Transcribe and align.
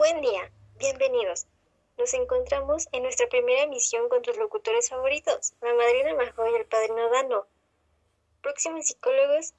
Buen 0.00 0.22
día, 0.22 0.50
bienvenidos. 0.78 1.46
Nos 1.98 2.14
encontramos 2.14 2.88
en 2.92 3.02
nuestra 3.02 3.28
primera 3.28 3.64
emisión 3.64 4.08
con 4.08 4.22
tus 4.22 4.38
locutores 4.38 4.88
favoritos, 4.88 5.52
la 5.60 5.74
madrina 5.74 6.14
Majo 6.14 6.50
y 6.50 6.54
el 6.54 6.64
padrino 6.64 7.10
Dano. 7.10 7.46
Próximos 8.40 8.86
psicólogos 8.86 9.52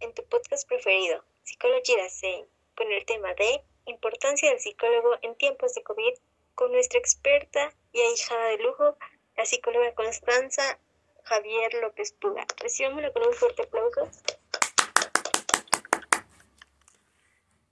en 0.00 0.12
tu 0.14 0.24
podcast 0.24 0.66
preferido, 0.66 1.22
Psicología 1.44 1.96
Dasein, 1.98 2.44
con 2.76 2.90
el 2.90 3.06
tema 3.06 3.32
de 3.34 3.62
Importancia 3.84 4.50
del 4.50 4.58
psicólogo 4.58 5.14
en 5.22 5.36
tiempos 5.36 5.72
de 5.74 5.84
COVID, 5.84 6.14
con 6.56 6.72
nuestra 6.72 6.98
experta 6.98 7.72
y 7.92 8.00
ahijada 8.00 8.48
de 8.48 8.58
lujo, 8.58 8.96
la 9.36 9.46
psicóloga 9.46 9.94
Constanza 9.94 10.80
Javier 11.22 11.74
López 11.74 12.10
Puga. 12.14 12.44
Recibámoslo 12.56 13.12
con 13.12 13.28
un 13.28 13.32
fuerte 13.32 13.62
aplauso. 13.62 14.10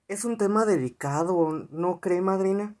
Es 0.07 0.23
un 0.23 0.37
tema 0.37 0.65
delicado, 0.65 1.67
¿no 1.69 1.99
cree, 1.99 2.21
madrina? 2.21 2.75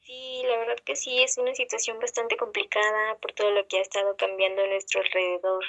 Sí, 0.00 0.42
la 0.44 0.56
verdad 0.58 0.76
que 0.84 0.96
sí, 0.96 1.22
es 1.22 1.36
una 1.36 1.54
situación 1.54 1.98
bastante 2.00 2.38
complicada 2.38 3.18
por 3.20 3.32
todo 3.32 3.50
lo 3.50 3.66
que 3.68 3.78
ha 3.78 3.82
estado 3.82 4.16
cambiando 4.16 4.62
a 4.62 4.66
nuestro 4.66 5.00
alrededor. 5.00 5.62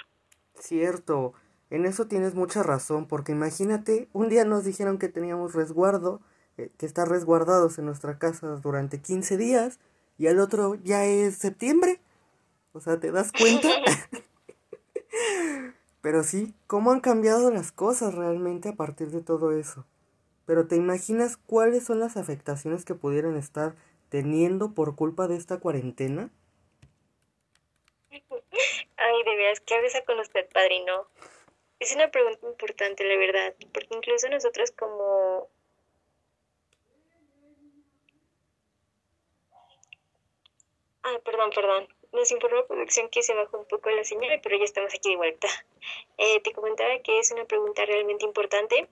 Cierto, 0.55 1.33
en 1.69 1.85
eso 1.85 2.07
tienes 2.07 2.33
mucha 2.33 2.63
razón, 2.63 3.07
porque 3.07 3.33
imagínate, 3.33 4.07
un 4.13 4.29
día 4.29 4.45
nos 4.45 4.63
dijeron 4.63 4.97
que 4.97 5.09
teníamos 5.09 5.53
resguardo, 5.53 6.21
eh, 6.57 6.70
que 6.77 6.85
estar 6.85 7.09
resguardados 7.09 7.77
en 7.77 7.85
nuestra 7.85 8.17
casa 8.20 8.47
durante 8.55 9.01
15 9.01 9.35
días, 9.35 9.79
y 10.17 10.27
al 10.27 10.39
otro 10.39 10.75
ya 10.75 11.05
es 11.05 11.37
septiembre. 11.37 11.99
O 12.71 12.79
sea, 12.79 12.99
¿te 13.01 13.11
das 13.11 13.33
cuenta? 13.33 13.67
Pero 16.01 16.23
sí, 16.23 16.53
¿cómo 16.65 16.91
han 16.91 16.99
cambiado 16.99 17.51
las 17.51 17.71
cosas 17.71 18.15
realmente 18.15 18.69
a 18.69 18.75
partir 18.75 19.09
de 19.09 19.21
todo 19.21 19.51
eso? 19.51 19.85
Pero 20.47 20.67
¿te 20.67 20.75
imaginas 20.75 21.37
cuáles 21.37 21.85
son 21.85 21.99
las 21.99 22.17
afectaciones 22.17 22.85
que 22.85 22.95
pudieran 22.95 23.37
estar 23.37 23.75
teniendo 24.09 24.73
por 24.73 24.95
culpa 24.95 25.27
de 25.27 25.37
esta 25.37 25.59
cuarentena? 25.59 26.31
Ay, 28.09 29.23
de 29.26 29.35
veras, 29.35 29.59
¿qué 29.61 29.76
hablas 29.76 29.93
con 30.05 30.20
usted, 30.20 30.49
padrino? 30.51 31.07
Es 31.79 31.95
una 31.95 32.09
pregunta 32.09 32.48
importante, 32.48 33.04
la 33.04 33.17
verdad, 33.17 33.55
porque 33.71 33.95
incluso 33.95 34.27
nosotros 34.29 34.71
como... 34.71 35.48
Ay, 41.04 41.17
perdón, 41.23 41.49
perdón 41.55 42.01
nos 42.13 42.31
informó 42.31 42.65
producción 42.65 43.09
que 43.09 43.23
se 43.23 43.34
bajó 43.34 43.59
un 43.59 43.65
poco 43.65 43.90
la 43.90 44.04
señal, 44.04 44.40
pero 44.43 44.57
ya 44.57 44.63
estamos 44.63 44.93
aquí 44.93 45.12
de 45.12 45.17
vuelta. 45.17 45.48
Eh, 46.17 46.40
te 46.41 46.51
comentaba 46.51 46.99
que 46.99 47.17
es 47.17 47.31
una 47.31 47.45
pregunta 47.45 47.84
realmente 47.85 48.26
importante, 48.26 48.87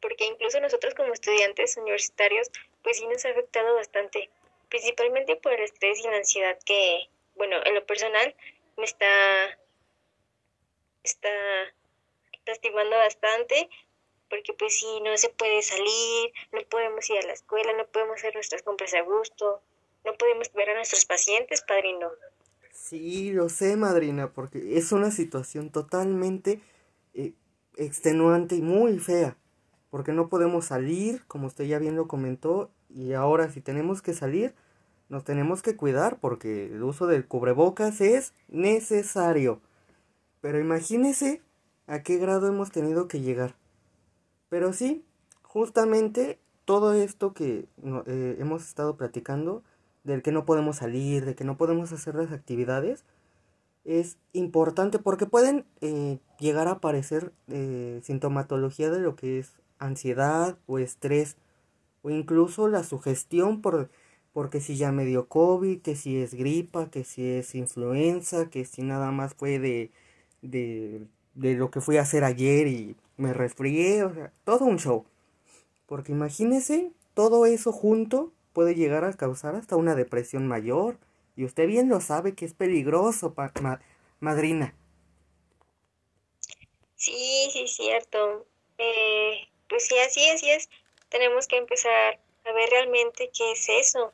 porque 0.00 0.26
incluso 0.26 0.60
nosotros 0.60 0.94
como 0.94 1.12
estudiantes 1.14 1.76
universitarios, 1.78 2.50
pues 2.82 2.98
sí 2.98 3.06
nos 3.06 3.24
ha 3.24 3.30
afectado 3.30 3.74
bastante, 3.74 4.28
principalmente 4.68 5.36
por 5.36 5.52
el 5.54 5.62
estrés 5.62 6.00
y 6.00 6.02
la 6.02 6.16
ansiedad 6.16 6.58
que, 6.66 7.08
bueno, 7.36 7.56
en 7.64 7.74
lo 7.74 7.86
personal 7.86 8.34
me 8.76 8.84
está, 8.84 9.58
está 11.02 11.30
lastimando 12.44 12.96
bastante, 12.96 13.70
porque 14.28 14.52
pues 14.54 14.78
sí, 14.78 15.00
no 15.00 15.16
se 15.16 15.28
puede 15.28 15.62
salir, 15.62 16.32
no 16.52 16.60
podemos 16.68 17.08
ir 17.10 17.18
a 17.18 17.26
la 17.26 17.32
escuela, 17.32 17.72
no 17.74 17.86
podemos 17.86 18.16
hacer 18.16 18.34
nuestras 18.34 18.62
compras 18.62 18.94
a 18.94 19.02
gusto, 19.02 19.62
no 20.04 20.14
podemos 20.14 20.52
ver 20.52 20.70
a 20.70 20.74
nuestros 20.74 21.04
pacientes, 21.04 21.62
padrino. 21.62 22.10
Sí, 22.92 23.32
lo 23.32 23.48
sé, 23.48 23.78
madrina, 23.78 24.32
porque 24.34 24.76
es 24.76 24.92
una 24.92 25.10
situación 25.10 25.70
totalmente 25.70 26.60
eh, 27.14 27.32
extenuante 27.78 28.56
y 28.56 28.60
muy 28.60 28.98
fea, 28.98 29.38
porque 29.88 30.12
no 30.12 30.28
podemos 30.28 30.66
salir, 30.66 31.24
como 31.26 31.46
usted 31.46 31.64
ya 31.64 31.78
bien 31.78 31.96
lo 31.96 32.06
comentó, 32.06 32.70
y 32.90 33.14
ahora 33.14 33.50
si 33.50 33.62
tenemos 33.62 34.02
que 34.02 34.12
salir, 34.12 34.54
nos 35.08 35.24
tenemos 35.24 35.62
que 35.62 35.74
cuidar 35.74 36.20
porque 36.20 36.66
el 36.66 36.82
uso 36.82 37.06
del 37.06 37.26
cubrebocas 37.26 38.02
es 38.02 38.34
necesario. 38.48 39.62
Pero 40.42 40.60
imagínese 40.60 41.40
a 41.86 42.02
qué 42.02 42.18
grado 42.18 42.46
hemos 42.46 42.72
tenido 42.72 43.08
que 43.08 43.22
llegar. 43.22 43.56
Pero 44.50 44.74
sí, 44.74 45.02
justamente 45.40 46.40
todo 46.66 46.92
esto 46.92 47.32
que 47.32 47.70
eh, 48.06 48.36
hemos 48.38 48.68
estado 48.68 48.98
platicando 48.98 49.64
del 50.04 50.22
que 50.22 50.32
no 50.32 50.44
podemos 50.44 50.76
salir, 50.76 51.24
de 51.24 51.34
que 51.34 51.44
no 51.44 51.56
podemos 51.56 51.92
hacer 51.92 52.14
las 52.14 52.32
actividades, 52.32 53.04
es 53.84 54.18
importante 54.32 54.98
porque 54.98 55.26
pueden 55.26 55.64
eh, 55.80 56.18
llegar 56.38 56.68
a 56.68 56.72
aparecer 56.72 57.32
eh, 57.48 58.00
sintomatología 58.02 58.90
de 58.90 59.00
lo 59.00 59.16
que 59.16 59.38
es 59.40 59.52
ansiedad 59.78 60.56
o 60.66 60.78
estrés 60.78 61.36
o 62.02 62.10
incluso 62.10 62.68
la 62.68 62.84
sugestión 62.84 63.60
por 63.60 63.90
porque 64.32 64.60
si 64.60 64.76
ya 64.76 64.92
me 64.92 65.04
dio 65.04 65.28
COVID, 65.28 65.82
que 65.82 65.94
si 65.94 66.16
es 66.16 66.34
gripa, 66.34 66.90
que 66.90 67.04
si 67.04 67.26
es 67.26 67.54
influenza, 67.54 68.48
que 68.48 68.64
si 68.64 68.82
nada 68.82 69.10
más 69.10 69.34
fue 69.34 69.58
de, 69.58 69.90
de, 70.40 71.06
lo 71.34 71.70
que 71.70 71.80
fui 71.80 71.98
a 71.98 72.02
hacer 72.02 72.24
ayer 72.24 72.66
y 72.66 72.96
me 73.18 73.34
resfrié, 73.34 74.04
o 74.04 74.14
sea, 74.14 74.32
todo 74.44 74.64
un 74.64 74.78
show. 74.78 75.04
Porque 75.86 76.12
imagínese 76.12 76.92
todo 77.14 77.44
eso 77.44 77.72
junto 77.72 78.32
puede 78.52 78.74
llegar 78.74 79.04
a 79.04 79.12
causar 79.12 79.54
hasta 79.54 79.76
una 79.76 79.94
depresión 79.94 80.46
mayor. 80.46 80.98
Y 81.36 81.44
usted 81.44 81.66
bien 81.66 81.88
lo 81.88 82.00
sabe 82.00 82.34
que 82.34 82.44
es 82.44 82.54
peligroso, 82.54 83.34
madrina. 84.20 84.74
Sí, 86.96 87.50
sí, 87.52 87.66
cierto. 87.66 88.46
Eh, 88.78 89.48
pues 89.68 89.86
sí, 89.86 89.98
así 89.98 90.24
es, 90.24 90.34
así 90.34 90.50
es. 90.50 90.68
Tenemos 91.08 91.46
que 91.46 91.56
empezar 91.56 92.20
a 92.44 92.52
ver 92.52 92.70
realmente 92.70 93.30
qué 93.36 93.52
es 93.52 93.68
eso. 93.68 94.12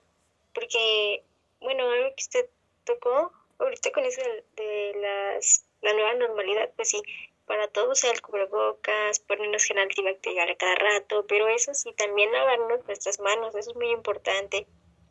Porque, 0.54 1.22
bueno, 1.60 1.91
algo 1.91 2.09
que 2.16 2.22
usted 2.22 2.47
tocó 2.84 3.32
ahorita 3.59 3.93
con 3.93 4.04
eso 4.04 4.22
de, 4.56 4.93
las, 5.00 5.65
la 5.82 5.93
nueva 5.93 6.15
normalidad, 6.15 6.71
pues 6.77 6.91
sí, 6.91 7.03
para 7.48 7.66
todos 7.69 7.98
usar 7.98 8.14
el 8.14 8.20
cubrebocas, 8.20 9.19
ponernos 9.20 9.64
gel 9.64 9.78
antibacterial 9.78 10.50
a 10.50 10.56
cada 10.56 10.75
rato, 10.76 11.26
pero 11.26 11.48
eso 11.48 11.75
sí, 11.75 11.92
también 11.94 12.31
lavarnos 12.31 12.86
nuestras 12.86 13.19
manos, 13.19 13.54
eso 13.54 13.70
es 13.70 13.76
muy 13.76 13.91
importante. 13.91 14.66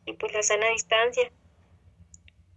Y 0.06 0.14
pues 0.14 0.32
la 0.32 0.42
sana 0.42 0.70
distancia, 0.70 1.30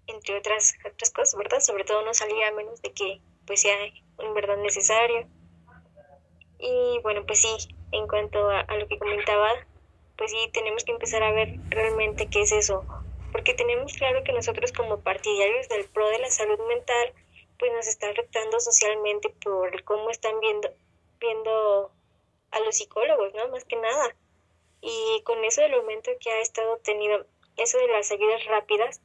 entre 0.08 0.38
otras, 0.38 0.76
otras 0.86 1.10
cosas, 1.12 1.36
¿verdad? 1.38 1.60
Sobre 1.60 1.84
todo 1.84 2.04
no 2.04 2.14
salir 2.14 2.42
a 2.44 2.52
menos 2.52 2.82
de 2.82 2.94
que 2.94 3.20
pues 3.46 3.62
sea 3.62 3.76
en 4.20 4.34
verdad 4.34 4.58
necesario. 4.58 5.28
Y 6.60 7.00
bueno, 7.02 7.26
pues 7.26 7.42
sí, 7.42 7.76
en 7.92 8.08
cuanto 8.08 8.50
a, 8.50 8.62
a 8.62 8.78
lo 8.78 8.88
que 8.88 9.00
comentaba, 9.00 9.50
pues 10.18 10.32
sí, 10.32 10.50
tenemos 10.54 10.84
que 10.84 10.92
empezar 10.92 11.24
a 11.24 11.32
ver 11.32 11.60
realmente 11.72 12.30
qué 12.30 12.42
es 12.42 12.52
eso, 12.52 12.86
porque 13.32 13.56
tenemos 13.56 13.94
claro 13.94 14.24
que 14.24 14.34
nosotros 14.34 14.72
como 14.72 15.02
partidarios 15.02 15.68
del 15.70 15.86
pro 15.86 16.08
de 16.10 16.20
la 16.20 16.30
salud 16.30 16.60
mental, 16.68 17.14
pues 17.62 17.72
nos 17.74 17.88
está 17.88 18.10
afectando 18.10 18.60
socialmente 18.60 19.30
por 19.30 19.84
cómo 19.84 20.10
están 20.10 20.40
viendo, 20.40 20.74
viendo 21.20 21.92
a 22.50 22.60
los 22.62 22.76
psicólogos, 22.76 23.36
¿no? 23.36 23.50
Más 23.50 23.66
que 23.66 23.76
nada. 23.76 24.16
Y 24.82 25.22
con 25.26 25.46
eso 25.46 25.62
del 25.62 25.76
aumento 25.76 26.10
que 26.20 26.32
ha 26.32 26.40
estado 26.40 26.78
tenido, 26.78 27.24
eso 27.58 27.78
de 27.78 27.88
las 27.90 28.12
ayudas 28.12 28.44
rápidas 28.46 29.00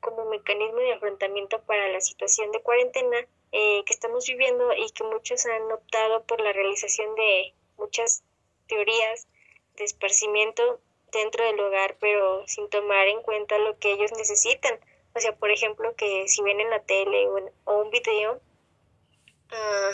como 0.00 0.24
mecanismo 0.24 0.78
de 0.78 0.94
afrontamiento 0.94 1.60
para 1.64 1.88
la 1.88 2.00
situación 2.00 2.50
de 2.52 2.62
cuarentena 2.62 3.18
eh, 3.52 3.84
que 3.84 3.92
estamos 3.92 4.26
viviendo 4.26 4.72
y 4.72 4.90
que 4.92 5.04
muchos 5.04 5.44
han 5.44 5.70
optado 5.70 6.22
por 6.24 6.40
la 6.40 6.54
realización 6.54 7.14
de 7.16 7.52
muchas 7.76 8.22
teorías 8.66 9.26
de 9.76 9.84
esparcimiento 9.84 10.80
dentro 11.12 11.44
del 11.44 11.60
hogar, 11.60 11.98
pero 12.00 12.48
sin 12.48 12.70
tomar 12.70 13.08
en 13.08 13.20
cuenta 13.20 13.58
lo 13.58 13.78
que 13.78 13.92
ellos 13.92 14.12
necesitan. 14.12 14.80
O 15.14 15.20
sea, 15.20 15.34
por 15.34 15.50
ejemplo, 15.50 15.94
que 15.96 16.28
si 16.28 16.42
ven 16.42 16.60
en 16.60 16.70
la 16.70 16.80
tele 16.80 17.28
o, 17.64 17.74
un 17.82 17.90
video, 17.90 18.40
ah, 19.50 19.92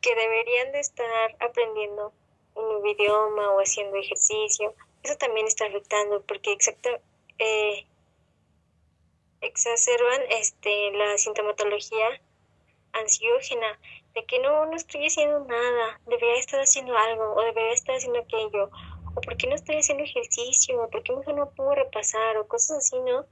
que 0.00 0.14
deberían 0.14 0.72
de 0.72 0.80
estar 0.80 1.36
aprendiendo 1.40 2.12
un 2.54 2.64
nuevo 2.64 2.86
idioma 2.86 3.52
o 3.52 3.60
haciendo 3.60 3.96
ejercicio, 3.96 4.74
eso 5.02 5.16
también 5.16 5.46
está 5.46 5.66
afectando 5.66 6.22
porque 6.22 6.52
exacta, 6.52 7.00
eh, 7.38 7.86
exacerban 9.40 10.20
este, 10.30 10.90
la 10.92 11.16
sintomatología 11.18 12.20
ansiógena 12.92 13.78
de 14.14 14.24
que 14.24 14.38
no, 14.40 14.66
no 14.66 14.76
estoy 14.76 15.06
haciendo 15.06 15.40
nada, 15.40 16.00
debería 16.06 16.38
estar 16.38 16.60
haciendo 16.60 16.96
algo 16.96 17.34
o 17.34 17.42
debería 17.42 17.72
estar 17.72 17.96
haciendo 17.96 18.18
aquello, 18.20 18.70
o 19.14 19.20
por 19.20 19.36
qué 19.36 19.46
no 19.46 19.54
estoy 19.54 19.76
haciendo 19.76 20.04
ejercicio, 20.04 20.82
o 20.82 20.90
por 20.90 21.02
qué 21.02 21.14
mejor 21.14 21.34
no 21.34 21.50
puedo 21.50 21.74
repasar, 21.74 22.36
o 22.36 22.48
cosas 22.48 22.78
así, 22.78 22.98
¿no? 23.00 23.26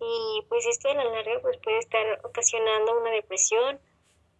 Y 0.00 0.42
pues 0.48 0.66
esto 0.66 0.88
a 0.88 0.94
la 0.94 1.04
larga 1.04 1.40
pues 1.42 1.58
puede 1.58 1.78
estar 1.78 2.20
ocasionando 2.24 2.98
una 3.00 3.10
depresión 3.10 3.78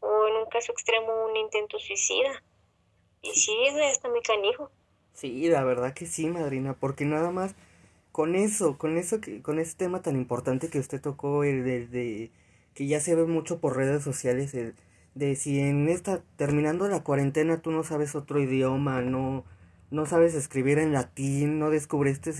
o 0.00 0.26
en 0.26 0.36
un 0.36 0.46
caso 0.46 0.72
extremo 0.72 1.26
un 1.26 1.36
intento 1.36 1.78
suicida. 1.78 2.42
Y 3.22 3.32
sí, 3.32 3.52
eso 3.66 3.78
está 3.80 4.08
muy 4.08 4.22
canijo. 4.22 4.70
Sí, 5.12 5.48
la 5.48 5.62
verdad 5.64 5.92
que 5.92 6.06
sí, 6.06 6.26
madrina, 6.26 6.74
porque 6.74 7.04
nada 7.04 7.30
más 7.30 7.54
con 8.12 8.34
eso, 8.34 8.78
con 8.78 8.96
eso 8.96 9.20
que 9.20 9.42
con 9.42 9.58
ese 9.58 9.76
tema 9.76 10.02
tan 10.02 10.16
importante 10.16 10.70
que 10.70 10.78
usted 10.78 11.00
tocó 11.00 11.44
el 11.44 11.64
de, 11.64 12.30
que 12.74 12.86
ya 12.86 13.00
se 13.00 13.14
ve 13.14 13.26
mucho 13.26 13.60
por 13.60 13.76
redes 13.76 14.02
sociales 14.02 14.52
de 15.14 15.36
si 15.36 15.60
en 15.60 15.88
esta 15.88 16.22
terminando 16.36 16.88
la 16.88 17.04
cuarentena 17.04 17.60
tú 17.60 17.70
no 17.70 17.84
sabes 17.84 18.14
otro 18.14 18.40
idioma, 18.40 19.02
no 19.02 19.44
no 19.90 20.06
sabes 20.06 20.34
escribir 20.34 20.78
en 20.78 20.92
latín, 20.92 21.58
no 21.58 21.70
descubriste 21.70 22.32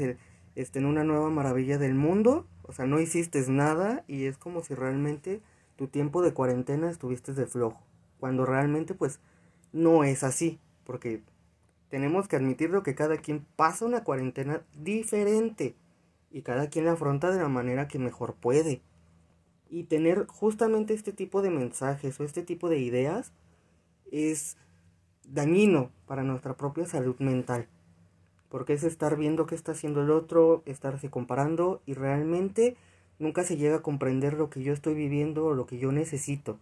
este, 0.61 0.79
en 0.79 0.87
una 0.87 1.05
nueva 1.05 1.31
maravilla 1.31 1.79
del 1.79 1.95
mundo, 1.95 2.47
o 2.63 2.73
sea, 2.73 2.87
no 2.87 3.01
hiciste 3.01 3.43
nada 3.49 4.05
y 4.07 4.27
es 4.27 4.37
como 4.37 4.63
si 4.63 4.75
realmente 4.75 5.41
tu 5.77 5.89
tiempo 5.89 6.23
de 6.23 6.35
cuarentena 6.35 6.91
estuviste 6.91 7.33
de 7.33 7.47
flojo, 7.47 7.81
cuando 8.19 8.45
realmente 8.45 8.95
pues 8.95 9.21
no 9.73 10.05
es 10.05 10.23
así, 10.23 10.61
porque 10.85 11.23
tenemos 11.89 12.29
que 12.29 12.37
admitirlo 12.37 12.83
que 12.83 12.95
cada 12.95 13.17
quien 13.17 13.47
pasa 13.57 13.87
una 13.87 14.05
cuarentena 14.05 14.63
diferente 14.77 15.75
y 16.31 16.43
cada 16.43 16.69
quien 16.69 16.85
la 16.85 16.93
afronta 16.93 17.31
de 17.31 17.41
la 17.41 17.49
manera 17.49 17.89
que 17.89 17.99
mejor 17.99 18.35
puede. 18.35 18.83
Y 19.69 19.85
tener 19.85 20.27
justamente 20.27 20.95
este 20.95 21.13
tipo 21.13 21.43
de 21.43 21.51
mensajes 21.51 22.21
o 22.21 22.25
este 22.25 22.43
tipo 22.43 22.69
de 22.69 22.79
ideas 22.79 23.33
es 24.13 24.57
dañino 25.27 25.91
para 26.07 26.23
nuestra 26.23 26.57
propia 26.57 26.87
salud 26.87 27.17
mental. 27.19 27.69
Porque 28.51 28.75
es 28.75 28.83
estar 28.83 29.17
viendo 29.17 29.47
qué 29.47 29.55
está 29.55 29.73
haciendo 29.73 30.03
el 30.03 30.11
otro, 30.11 30.63
estarse 30.67 31.09
comparando 31.09 31.81
y 31.87 31.95
realmente 31.95 32.77
nunca 33.19 33.45
se 33.45 33.57
llega 33.57 33.77
a 33.77 33.83
comprender 33.83 34.35
lo 34.35 34.51
que 34.51 34.63
yo 34.63 34.75
estoy 34.75 34.95
viviendo 34.95 35.47
o 35.47 35.55
lo 35.55 35.67
que 35.67 35.79
yo 35.79 35.93
necesito. 35.93 36.59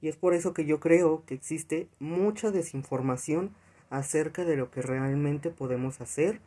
Y 0.00 0.08
es 0.08 0.16
por 0.16 0.32
eso 0.32 0.54
que 0.54 0.64
yo 0.64 0.80
creo 0.80 1.24
que 1.26 1.34
existe 1.34 1.88
mucha 1.98 2.50
desinformación 2.50 3.50
acerca 3.90 4.44
de 4.44 4.56
lo 4.56 4.70
que 4.70 4.82
realmente 4.82 5.50
podemos 5.50 6.00
hacer 6.00 6.40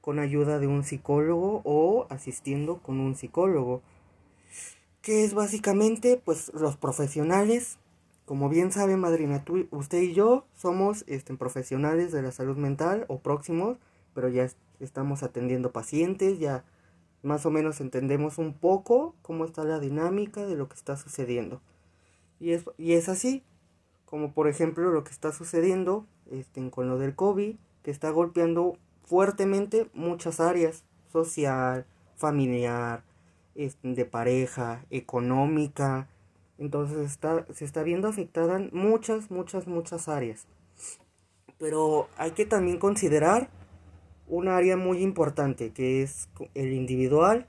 con 0.00 0.18
ayuda 0.18 0.58
de 0.58 0.66
un 0.66 0.84
psicólogo 0.84 1.62
o 1.64 2.06
asistiendo 2.10 2.78
con 2.78 3.00
un 3.00 3.14
psicólogo. 3.14 3.82
Que 5.00 5.24
es 5.24 5.32
básicamente 5.32 6.20
pues 6.22 6.52
los 6.54 6.76
profesionales 6.76 7.78
como 8.28 8.50
bien 8.50 8.72
sabe 8.72 8.98
Madrina, 8.98 9.42
usted 9.70 10.02
y 10.02 10.12
yo 10.12 10.44
somos 10.54 11.02
este, 11.06 11.34
profesionales 11.34 12.12
de 12.12 12.20
la 12.20 12.30
salud 12.30 12.58
mental 12.58 13.06
o 13.08 13.20
próximos, 13.20 13.78
pero 14.14 14.28
ya 14.28 14.48
estamos 14.80 15.22
atendiendo 15.22 15.72
pacientes, 15.72 16.38
ya 16.38 16.64
más 17.22 17.46
o 17.46 17.50
menos 17.50 17.80
entendemos 17.80 18.38
un 18.38 18.54
poco 18.54 19.14
cómo 19.22 19.44
está 19.44 19.64
la 19.64 19.80
dinámica 19.80 20.46
de 20.46 20.56
lo 20.56 20.68
que 20.68 20.76
está 20.76 20.96
sucediendo. 20.96 21.60
Y 22.40 22.52
es, 22.52 22.64
y 22.76 22.92
es 22.92 23.08
así, 23.08 23.42
como 24.04 24.32
por 24.32 24.48
ejemplo 24.48 24.90
lo 24.90 25.04
que 25.04 25.10
está 25.10 25.32
sucediendo 25.32 26.06
este, 26.30 26.70
con 26.70 26.88
lo 26.88 26.98
del 26.98 27.14
COVID, 27.14 27.56
que 27.82 27.90
está 27.90 28.10
golpeando 28.10 28.78
fuertemente 29.04 29.88
muchas 29.94 30.40
áreas, 30.40 30.84
social, 31.10 31.86
familiar, 32.16 33.02
este, 33.54 33.94
de 33.94 34.04
pareja, 34.04 34.84
económica, 34.90 36.08
entonces 36.58 36.98
está, 36.98 37.46
se 37.52 37.64
está 37.64 37.82
viendo 37.82 38.08
afectada 38.08 38.56
en 38.56 38.70
muchas, 38.72 39.30
muchas, 39.30 39.66
muchas 39.66 40.08
áreas. 40.08 40.46
Pero 41.58 42.08
hay 42.16 42.32
que 42.32 42.46
también 42.46 42.78
considerar 42.78 43.48
un 44.28 44.48
área 44.48 44.76
muy 44.76 45.02
importante 45.02 45.70
que 45.72 46.02
es 46.02 46.28
el 46.54 46.72
individual 46.72 47.46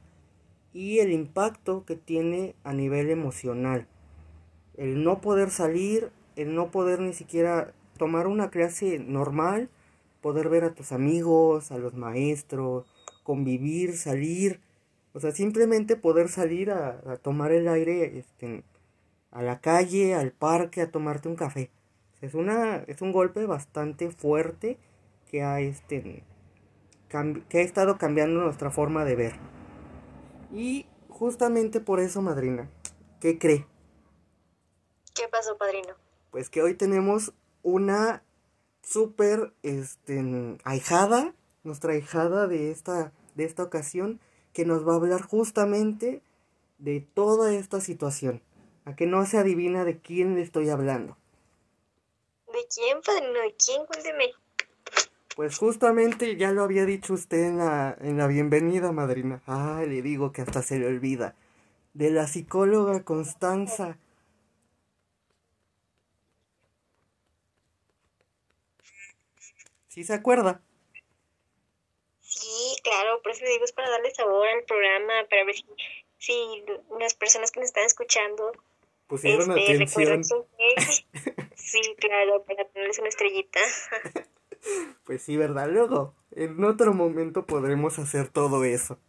y 0.73 0.99
el 0.99 1.11
impacto 1.11 1.85
que 1.85 1.95
tiene 1.95 2.55
a 2.63 2.73
nivel 2.73 3.09
emocional. 3.09 3.87
El 4.77 5.03
no 5.03 5.21
poder 5.21 5.49
salir, 5.49 6.11
el 6.35 6.55
no 6.55 6.71
poder 6.71 7.01
ni 7.01 7.13
siquiera 7.13 7.73
tomar 7.97 8.27
una 8.27 8.49
clase 8.49 8.99
normal, 8.99 9.69
poder 10.21 10.49
ver 10.49 10.63
a 10.63 10.73
tus 10.73 10.91
amigos, 10.91 11.71
a 11.71 11.77
los 11.77 11.93
maestros, 11.95 12.85
convivir, 13.23 13.97
salir, 13.97 14.61
o 15.13 15.19
sea, 15.19 15.31
simplemente 15.31 15.95
poder 15.95 16.29
salir 16.29 16.71
a, 16.71 17.01
a 17.05 17.17
tomar 17.17 17.51
el 17.51 17.67
aire 17.67 18.19
este, 18.19 18.63
a 19.31 19.41
la 19.41 19.59
calle, 19.59 20.13
al 20.13 20.31
parque, 20.31 20.81
a 20.81 20.91
tomarte 20.91 21.27
un 21.27 21.35
café. 21.35 21.71
Es, 22.21 22.33
una, 22.33 22.77
es 22.87 23.01
un 23.01 23.11
golpe 23.11 23.45
bastante 23.45 24.11
fuerte 24.11 24.77
que 25.29 25.41
ha, 25.43 25.61
este, 25.61 26.23
que 27.09 27.57
ha 27.57 27.61
estado 27.61 27.97
cambiando 27.97 28.41
nuestra 28.41 28.69
forma 28.69 29.03
de 29.03 29.15
ver. 29.15 29.33
Y 30.51 30.85
justamente 31.09 31.79
por 31.79 31.99
eso, 31.99 32.21
madrina, 32.21 32.69
¿qué 33.19 33.37
cree? 33.37 33.65
¿Qué 35.15 35.27
pasó, 35.27 35.57
padrino? 35.57 35.95
Pues 36.31 36.49
que 36.49 36.61
hoy 36.61 36.75
tenemos 36.75 37.33
una 37.63 38.23
súper 38.83 39.53
este, 39.63 40.57
ahijada, 40.63 41.33
nuestra 41.63 41.93
ahijada 41.93 42.47
de 42.47 42.71
esta, 42.71 43.11
de 43.35 43.43
esta 43.43 43.63
ocasión, 43.63 44.19
que 44.53 44.65
nos 44.65 44.87
va 44.87 44.93
a 44.93 44.97
hablar 44.97 45.21
justamente 45.21 46.21
de 46.77 47.01
toda 47.01 47.53
esta 47.53 47.81
situación 47.81 48.41
a 48.85 48.95
que 48.95 49.05
no 49.05 49.25
se 49.25 49.37
adivina 49.37 49.83
de 49.83 49.99
quién 49.99 50.35
le 50.35 50.41
estoy 50.41 50.69
hablando. 50.69 51.17
¿De 52.47 52.65
quién, 52.73 53.01
padrino? 53.01 53.39
¿De 53.39 53.55
quién? 53.63 53.85
Cuénteme. 53.85 54.31
Pues 55.39 55.57
justamente 55.57 56.35
ya 56.35 56.51
lo 56.51 56.63
había 56.63 56.83
dicho 56.83 57.13
usted 57.13 57.45
en 57.45 57.59
la, 57.59 57.97
en 58.01 58.17
la 58.17 58.27
bienvenida, 58.27 58.91
madrina. 58.91 59.41
Ah, 59.47 59.81
le 59.87 60.01
digo 60.01 60.33
que 60.33 60.41
hasta 60.41 60.61
se 60.61 60.77
le 60.79 60.85
olvida. 60.85 61.33
De 61.93 62.11
la 62.11 62.27
psicóloga 62.27 63.05
Constanza. 63.05 63.97
¿Sí 69.87 70.03
se 70.03 70.13
acuerda? 70.13 70.61
Sí, 72.19 72.75
claro, 72.83 73.21
por 73.21 73.31
eso 73.31 73.45
le 73.45 73.51
digo, 73.51 73.63
es 73.63 73.71
para 73.71 73.89
darle 73.89 74.13
sabor 74.13 74.45
al 74.45 74.65
programa, 74.65 75.25
para 75.29 75.45
ver 75.45 75.55
si, 75.55 75.65
si 76.17 76.65
las 76.99 77.13
personas 77.13 77.51
que 77.51 77.61
nos 77.61 77.67
están 77.67 77.85
escuchando 77.85 78.51
pusieron 79.07 79.57
este, 79.57 79.75
atención. 79.75 80.21
sí, 81.55 81.95
claro, 81.97 82.43
para 82.43 82.65
ponerles 82.65 82.99
una 82.99 83.07
estrellita. 83.07 83.61
pues 85.05 85.21
sí, 85.21 85.37
¿verdad? 85.37 85.69
Luego, 85.69 86.15
en 86.31 86.63
otro 86.63 86.93
momento 86.93 87.45
podremos 87.45 87.99
hacer 87.99 88.29
todo 88.29 88.63
eso. 88.63 88.99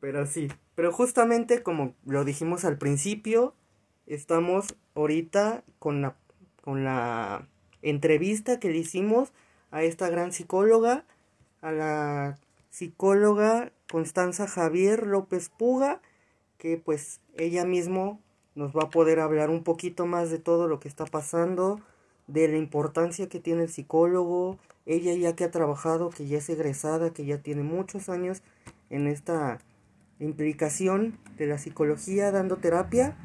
Pero 0.00 0.26
sí, 0.26 0.48
pero 0.74 0.92
justamente 0.92 1.62
como 1.62 1.94
lo 2.04 2.24
dijimos 2.24 2.64
al 2.64 2.78
principio, 2.78 3.54
estamos 4.06 4.76
ahorita 4.94 5.64
con 5.78 6.02
la, 6.02 6.16
con 6.62 6.84
la 6.84 7.48
entrevista 7.82 8.60
que 8.60 8.70
le 8.70 8.78
hicimos 8.78 9.32
a 9.70 9.82
esta 9.82 10.08
gran 10.08 10.32
psicóloga, 10.32 11.04
a 11.60 11.72
la 11.72 12.38
psicóloga 12.70 13.72
Constanza 13.90 14.46
Javier 14.46 15.06
López 15.06 15.48
Puga, 15.48 16.00
que 16.58 16.76
pues 16.76 17.20
ella 17.36 17.64
mismo 17.64 18.20
nos 18.54 18.76
va 18.76 18.84
a 18.84 18.90
poder 18.90 19.20
hablar 19.20 19.50
un 19.50 19.62
poquito 19.62 20.06
más 20.06 20.30
de 20.30 20.38
todo 20.38 20.68
lo 20.68 20.80
que 20.80 20.88
está 20.88 21.04
pasando, 21.06 21.80
de 22.28 22.46
la 22.48 22.56
importancia 22.56 23.28
que 23.28 23.40
tiene 23.40 23.64
el 23.64 23.70
psicólogo, 23.70 24.58
ella 24.86 25.12
ya 25.14 25.34
que 25.34 25.44
ha 25.44 25.50
trabajado, 25.50 26.10
que 26.10 26.26
ya 26.26 26.38
es 26.38 26.48
egresada, 26.48 27.12
que 27.12 27.24
ya 27.24 27.38
tiene 27.38 27.62
muchos 27.62 28.08
años 28.08 28.42
en 28.90 29.06
esta 29.06 29.58
implicación 30.20 31.18
de 31.36 31.46
la 31.46 31.58
psicología 31.58 32.30
dando 32.30 32.58
terapia. 32.58 33.16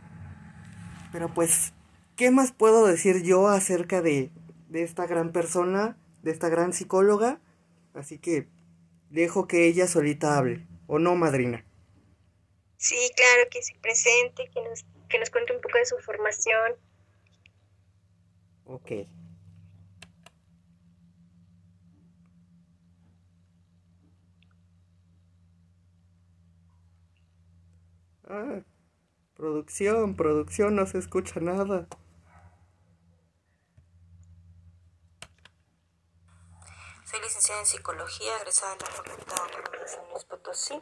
Pero 1.12 1.32
pues, 1.34 1.74
¿qué 2.16 2.32
más 2.32 2.52
puedo 2.52 2.88
decir 2.88 3.22
yo 3.24 3.48
acerca 3.48 4.02
de, 4.02 4.32
de 4.70 4.84
esta 4.84 5.06
gran 5.06 5.32
persona, 5.32 5.98
de 6.24 6.32
esta 6.32 6.50
gran 6.50 6.74
psicóloga? 6.74 7.40
Así 7.94 8.18
que 8.18 8.48
dejo 9.12 9.48
que 9.48 9.68
ella 9.68 9.88
solita 9.88 10.38
hable, 10.38 10.66
¿o 10.88 10.98
no, 10.98 11.16
madrina? 11.16 11.64
Sí, 12.78 12.98
claro 13.16 13.50
que 13.52 13.62
se 13.62 13.76
presente, 13.76 14.50
que 14.52 14.62
nos 14.62 14.84
que 15.14 15.20
nos 15.20 15.30
cuente 15.30 15.56
un 15.56 15.62
poco 15.62 15.78
de 15.78 15.86
su 15.86 15.98
formación. 16.00 16.74
Ok. 18.74 18.92
Ah, 28.28 28.62
producción, 29.36 30.16
producción, 30.16 30.76
no 30.76 30.88
se 30.88 30.98
escucha 30.98 31.40
nada. 31.40 31.88
Soy 37.06 37.22
licenciada 37.22 37.60
en 37.62 37.68
psicología, 37.68 38.38
egresada 38.38 38.74
de 38.74 38.80
la 38.80 38.88
Facultad 38.88 39.82
de 39.82 39.88
San 39.88 40.10
Luis 40.10 40.24
Potosí. 40.24 40.82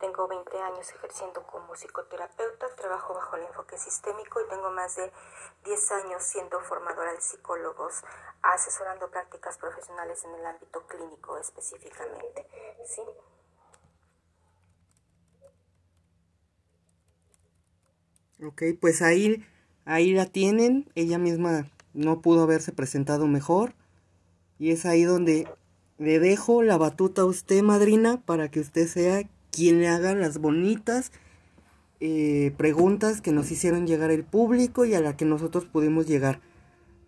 Tengo 0.00 0.26
20 0.26 0.58
años 0.58 0.90
ejerciendo 0.94 1.42
como 1.42 1.74
psicoterapeuta, 1.74 2.74
trabajo 2.74 3.12
bajo 3.12 3.36
el 3.36 3.42
enfoque 3.42 3.76
sistémico 3.76 4.40
y 4.40 4.48
tengo 4.48 4.70
más 4.70 4.96
de 4.96 5.12
10 5.64 5.92
años 5.92 6.22
siendo 6.22 6.58
formadora 6.60 7.12
de 7.12 7.20
psicólogos, 7.20 8.02
asesorando 8.40 9.10
prácticas 9.10 9.58
profesionales 9.58 10.24
en 10.24 10.34
el 10.36 10.46
ámbito 10.46 10.86
clínico 10.86 11.36
específicamente. 11.36 12.46
¿sí? 12.86 13.02
Ok, 18.42 18.62
pues 18.80 19.02
ahí, 19.02 19.46
ahí 19.84 20.14
la 20.14 20.24
tienen. 20.24 20.90
Ella 20.94 21.18
misma 21.18 21.70
no 21.92 22.22
pudo 22.22 22.44
haberse 22.44 22.72
presentado 22.72 23.26
mejor. 23.26 23.74
Y 24.58 24.72
es 24.72 24.86
ahí 24.86 25.04
donde 25.04 25.46
le 25.98 26.18
dejo 26.18 26.62
la 26.62 26.78
batuta 26.78 27.22
a 27.22 27.26
usted, 27.26 27.62
madrina, 27.62 28.22
para 28.24 28.50
que 28.50 28.60
usted 28.60 28.86
sea 28.86 29.28
quien 29.50 29.80
le 29.80 29.88
haga 29.88 30.14
las 30.14 30.38
bonitas 30.38 31.12
eh, 32.00 32.52
preguntas 32.56 33.20
que 33.20 33.32
nos 33.32 33.50
hicieron 33.50 33.86
llegar 33.86 34.10
el 34.10 34.24
público 34.24 34.84
y 34.84 34.94
a 34.94 35.00
la 35.00 35.16
que 35.16 35.26
nosotros 35.26 35.66
pudimos 35.66 36.06
llegar 36.06 36.40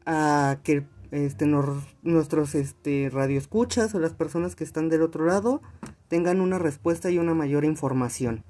a 0.05 0.59
que 0.65 0.85
este, 1.13 1.47
nuestros 1.47 2.55
este, 2.55 3.11
radioescuchas 3.11 3.95
o 3.95 4.01
las 4.01 4.15
personas 4.15 4.57
que 4.57 4.65
están 4.65 4.89
del 4.89 5.03
otro 5.03 5.27
lado 5.27 5.63
tengan 6.09 6.41
una 6.41 6.59
respuesta 6.59 7.11
y 7.11 7.19
una 7.19 7.35
mayor 7.35 7.65
información. 7.65 8.45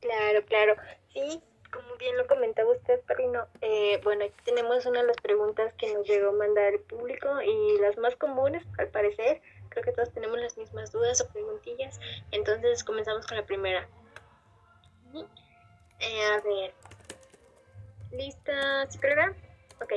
Claro, 0.00 0.44
claro. 0.46 0.74
Sí, 1.12 1.42
como 1.72 1.96
bien 1.98 2.16
lo 2.16 2.26
comentaba 2.26 2.70
usted, 2.72 3.00
Perrino, 3.02 3.46
eh, 3.60 4.00
bueno, 4.04 4.24
aquí 4.24 4.34
tenemos 4.44 4.86
una 4.86 5.00
de 5.00 5.08
las 5.08 5.16
preguntas 5.16 5.72
que 5.74 5.92
nos 5.92 6.06
llegó 6.06 6.30
a 6.30 6.32
mandar 6.32 6.74
el 6.74 6.80
público 6.80 7.28
y 7.42 7.80
las 7.80 7.96
más 7.98 8.14
comunes, 8.16 8.62
al 8.78 8.88
parecer. 8.88 9.40
Creo 9.74 9.84
que 9.84 9.92
todos 9.92 10.12
tenemos 10.12 10.38
las 10.38 10.56
mismas 10.56 10.92
dudas 10.92 11.20
o 11.20 11.28
preguntillas. 11.30 11.98
Entonces 12.30 12.84
comenzamos 12.84 13.26
con 13.26 13.36
la 13.36 13.44
primera. 13.44 13.88
Eh, 15.98 16.24
a 16.26 16.40
ver. 16.40 16.72
¿Lista, 18.12 18.88
psicóloga? 18.88 19.34
Ok. 19.82 19.94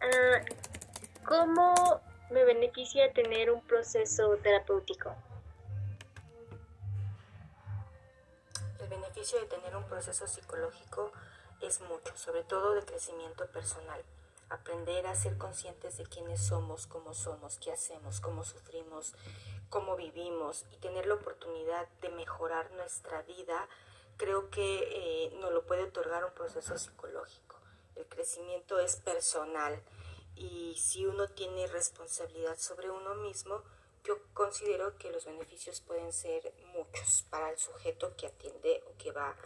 Ah, 0.00 0.40
¿Cómo 1.24 2.00
me 2.30 2.42
beneficia 2.42 3.12
tener 3.12 3.52
un 3.52 3.64
proceso 3.68 4.36
terapéutico? 4.38 5.14
El 8.80 8.88
beneficio 8.88 9.38
de 9.38 9.46
tener 9.46 9.76
un 9.76 9.84
proceso 9.84 10.26
psicológico 10.26 11.12
es 11.60 11.80
mucho, 11.82 12.16
sobre 12.16 12.42
todo 12.42 12.74
de 12.74 12.84
crecimiento 12.84 13.46
personal. 13.46 14.02
Aprender 14.52 15.06
a 15.06 15.14
ser 15.14 15.38
conscientes 15.38 15.96
de 15.96 16.04
quiénes 16.04 16.40
somos, 16.40 16.86
cómo 16.86 17.14
somos, 17.14 17.58
qué 17.58 17.72
hacemos, 17.72 18.20
cómo 18.20 18.44
sufrimos, 18.44 19.14
cómo 19.70 19.96
vivimos 19.96 20.64
y 20.70 20.76
tener 20.76 21.06
la 21.06 21.14
oportunidad 21.14 21.88
de 22.00 22.10
mejorar 22.10 22.70
nuestra 22.72 23.22
vida, 23.22 23.68
creo 24.16 24.50
que 24.50 24.88
eh, 24.90 25.36
nos 25.40 25.52
lo 25.52 25.66
puede 25.66 25.84
otorgar 25.84 26.24
un 26.24 26.34
proceso 26.34 26.76
psicológico 26.76 27.52
el 27.96 28.06
crecimiento 28.06 28.78
es 28.78 28.96
personal 28.96 29.80
y 30.34 30.74
si 30.76 31.06
uno 31.06 31.28
tiene 31.28 31.66
responsabilidad 31.66 32.56
sobre 32.58 32.90
uno 32.90 33.14
mismo, 33.16 33.62
yo 34.04 34.18
considero 34.34 34.96
que 34.98 35.10
los 35.10 35.24
beneficios 35.26 35.80
pueden 35.80 36.12
ser 36.12 36.52
muchos 36.74 37.24
para 37.30 37.50
el 37.50 37.58
sujeto 37.58 38.16
que 38.16 38.26
atiende 38.26 38.82
o 38.88 38.96
que 38.98 39.12
va 39.12 39.36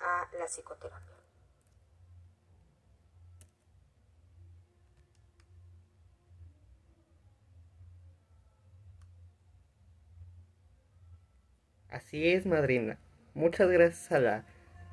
a 0.00 0.28
la 0.38 0.46
psicoterapia. 0.46 1.15
Así 11.90 12.28
es, 12.28 12.46
madrina. 12.46 12.98
Muchas 13.34 13.68
gracias 13.68 14.12
a 14.12 14.18
la, 14.18 14.44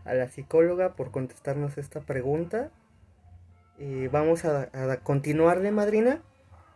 a 0.05 0.13
la 0.13 0.27
psicóloga 0.29 0.95
por 0.95 1.11
contestarnos 1.11 1.77
esta 1.77 2.01
pregunta 2.01 2.71
y 3.77 4.07
vamos 4.07 4.45
a, 4.45 4.69
a 4.73 4.97
continuarle, 4.97 5.71
madrina. 5.71 6.21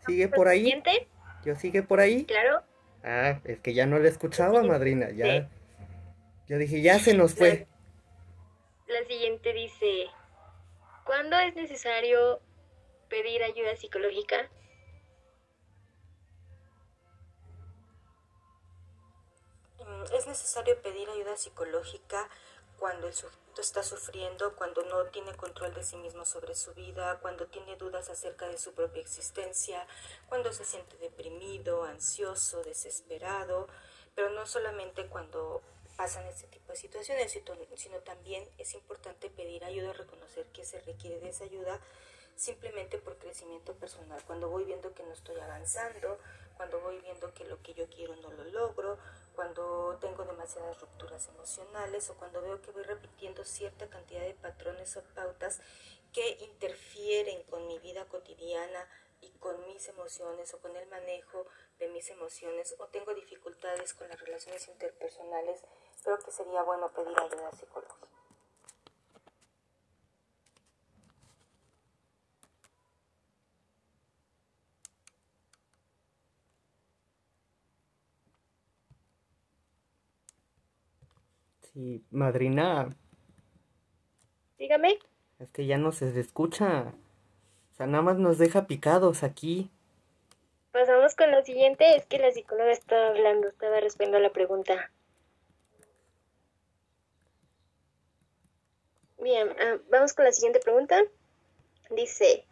¿Sigue 0.06 0.28
por 0.28 0.48
ahí? 0.48 0.64
Siguiente? 0.64 1.08
¿Yo 1.46 1.56
sigue 1.56 1.84
por 1.84 2.00
ahí? 2.00 2.26
Claro. 2.26 2.64
Ah, 3.04 3.40
es 3.44 3.60
que 3.60 3.74
ya 3.74 3.86
no 3.86 4.00
le 4.00 4.10
escuchaba, 4.10 4.64
madrina. 4.64 5.12
Ya. 5.12 5.50
Yo 6.48 6.58
dije, 6.58 6.82
ya 6.82 7.00
se 7.00 7.14
nos 7.14 7.36
fue. 7.36 7.68
La, 8.88 9.00
la 9.00 9.08
siguiente 9.08 9.54
dice: 9.54 10.08
¿Cuándo 11.06 11.38
es 11.40 11.56
necesario 11.56 12.42
pedir 13.10 13.44
ayuda 13.44 13.76
psicológica? 13.76 14.50
Es 20.14 20.28
necesario 20.28 20.82
pedir 20.82 21.10
ayuda 21.10 21.38
psicológica 21.38 22.30
cuando 22.78 23.08
el 23.08 23.14
sujeto 23.14 23.62
está 23.62 23.82
sufriendo, 23.82 24.56
cuando 24.56 24.84
no 24.84 25.06
tiene 25.08 25.36
control 25.36 25.74
de 25.74 25.84
sí 25.84 25.98
mismo 25.98 26.26
sobre 26.26 26.54
su 26.54 26.74
vida, 26.74 27.20
cuando 27.22 27.48
tiene 27.48 27.76
dudas 27.76 28.10
acerca 28.10 28.48
de 28.48 28.58
su 28.58 28.74
propia 28.74 29.02
existencia, 29.02 29.88
cuando 30.30 30.54
se 30.54 30.64
siente 30.64 30.96
deprimido, 30.98 31.84
ansioso, 31.84 32.62
desesperado, 32.64 33.68
pero 34.14 34.30
no 34.30 34.46
solamente 34.46 35.08
cuando 35.08 35.62
pasan 35.96 36.28
este 36.28 36.48
tipo 36.48 36.72
de 36.72 36.78
situaciones, 36.78 37.36
sino 37.76 37.98
también 38.02 38.48
es 38.60 38.74
importante 38.76 39.30
pedir 39.32 39.64
ayuda, 39.66 39.94
reconocer 39.94 40.46
que 40.48 40.64
se 40.64 40.80
requiere 40.82 41.20
de 41.20 41.30
esa 41.30 41.46
ayuda 41.46 41.82
simplemente 42.36 43.00
por 43.00 43.18
crecimiento 43.18 43.74
personal. 43.74 44.24
Cuando 44.28 44.48
voy 44.48 44.64
viendo 44.64 44.94
que 44.94 45.02
no 45.04 45.12
estoy 45.12 45.40
avanzando, 45.40 46.20
cuando 46.56 46.80
voy 46.80 47.00
viendo 47.00 47.34
que 47.34 47.46
lo 47.46 47.62
que 47.64 47.74
yo 47.74 47.88
quiero 47.90 48.16
no 48.18 48.32
lo 48.32 48.44
logro, 48.46 49.00
cuando 49.38 49.96
tengo 50.02 50.26
demasiadas 50.26 50.82
rupturas 50.82 51.28
emocionales 51.28 52.10
o 52.10 52.16
cuando 52.16 52.42
veo 52.42 52.60
que 52.60 52.72
voy 52.72 52.82
repitiendo 52.82 53.44
cierta 53.44 53.88
cantidad 53.88 54.22
de 54.22 54.34
patrones 54.34 54.98
o 54.98 55.04
pautas 55.14 55.62
que 56.12 56.40
interfieren 56.42 57.44
con 57.44 57.68
mi 57.68 57.78
vida 57.78 58.06
cotidiana 58.06 58.90
y 59.22 59.30
con 59.38 59.64
mis 59.68 59.88
emociones 59.90 60.52
o 60.56 60.60
con 60.60 60.76
el 60.76 60.88
manejo 60.88 61.46
de 61.78 61.88
mis 61.90 62.10
emociones 62.10 62.74
o 62.80 62.88
tengo 62.88 63.14
dificultades 63.14 63.94
con 63.94 64.10
las 64.10 64.20
relaciones 64.20 64.68
interpersonales, 64.70 65.62
creo 66.04 66.18
que 66.18 66.32
sería 66.32 66.64
bueno 66.64 66.92
pedir 66.92 67.16
ayuda 67.20 67.52
psicológica. 67.52 68.17
Y 81.78 82.02
madrina. 82.10 82.90
Dígame. 84.58 84.98
Es 85.38 85.52
que 85.52 85.68
ya 85.68 85.78
no 85.78 85.92
se 85.92 86.20
escucha. 86.20 86.96
O 87.72 87.76
sea, 87.76 87.86
nada 87.86 88.02
más 88.02 88.18
nos 88.18 88.40
deja 88.40 88.66
picados 88.66 89.22
aquí. 89.22 89.70
Pasamos 90.72 91.16
con 91.16 91.30
lo 91.30 91.46
siguiente. 91.46 91.96
Es 91.96 92.08
que 92.08 92.18
la 92.18 92.32
psicóloga 92.32 92.72
estaba 92.72 93.10
hablando, 93.10 93.50
estaba 93.50 93.80
respondiendo 93.80 94.18
a 94.18 94.22
la 94.22 94.34
pregunta. 94.34 94.92
Bien, 99.22 99.48
ah, 99.62 99.78
vamos 99.92 100.16
con 100.16 100.26
la 100.26 100.32
siguiente 100.32 100.60
pregunta. 100.60 101.00
Dice, 101.92 102.44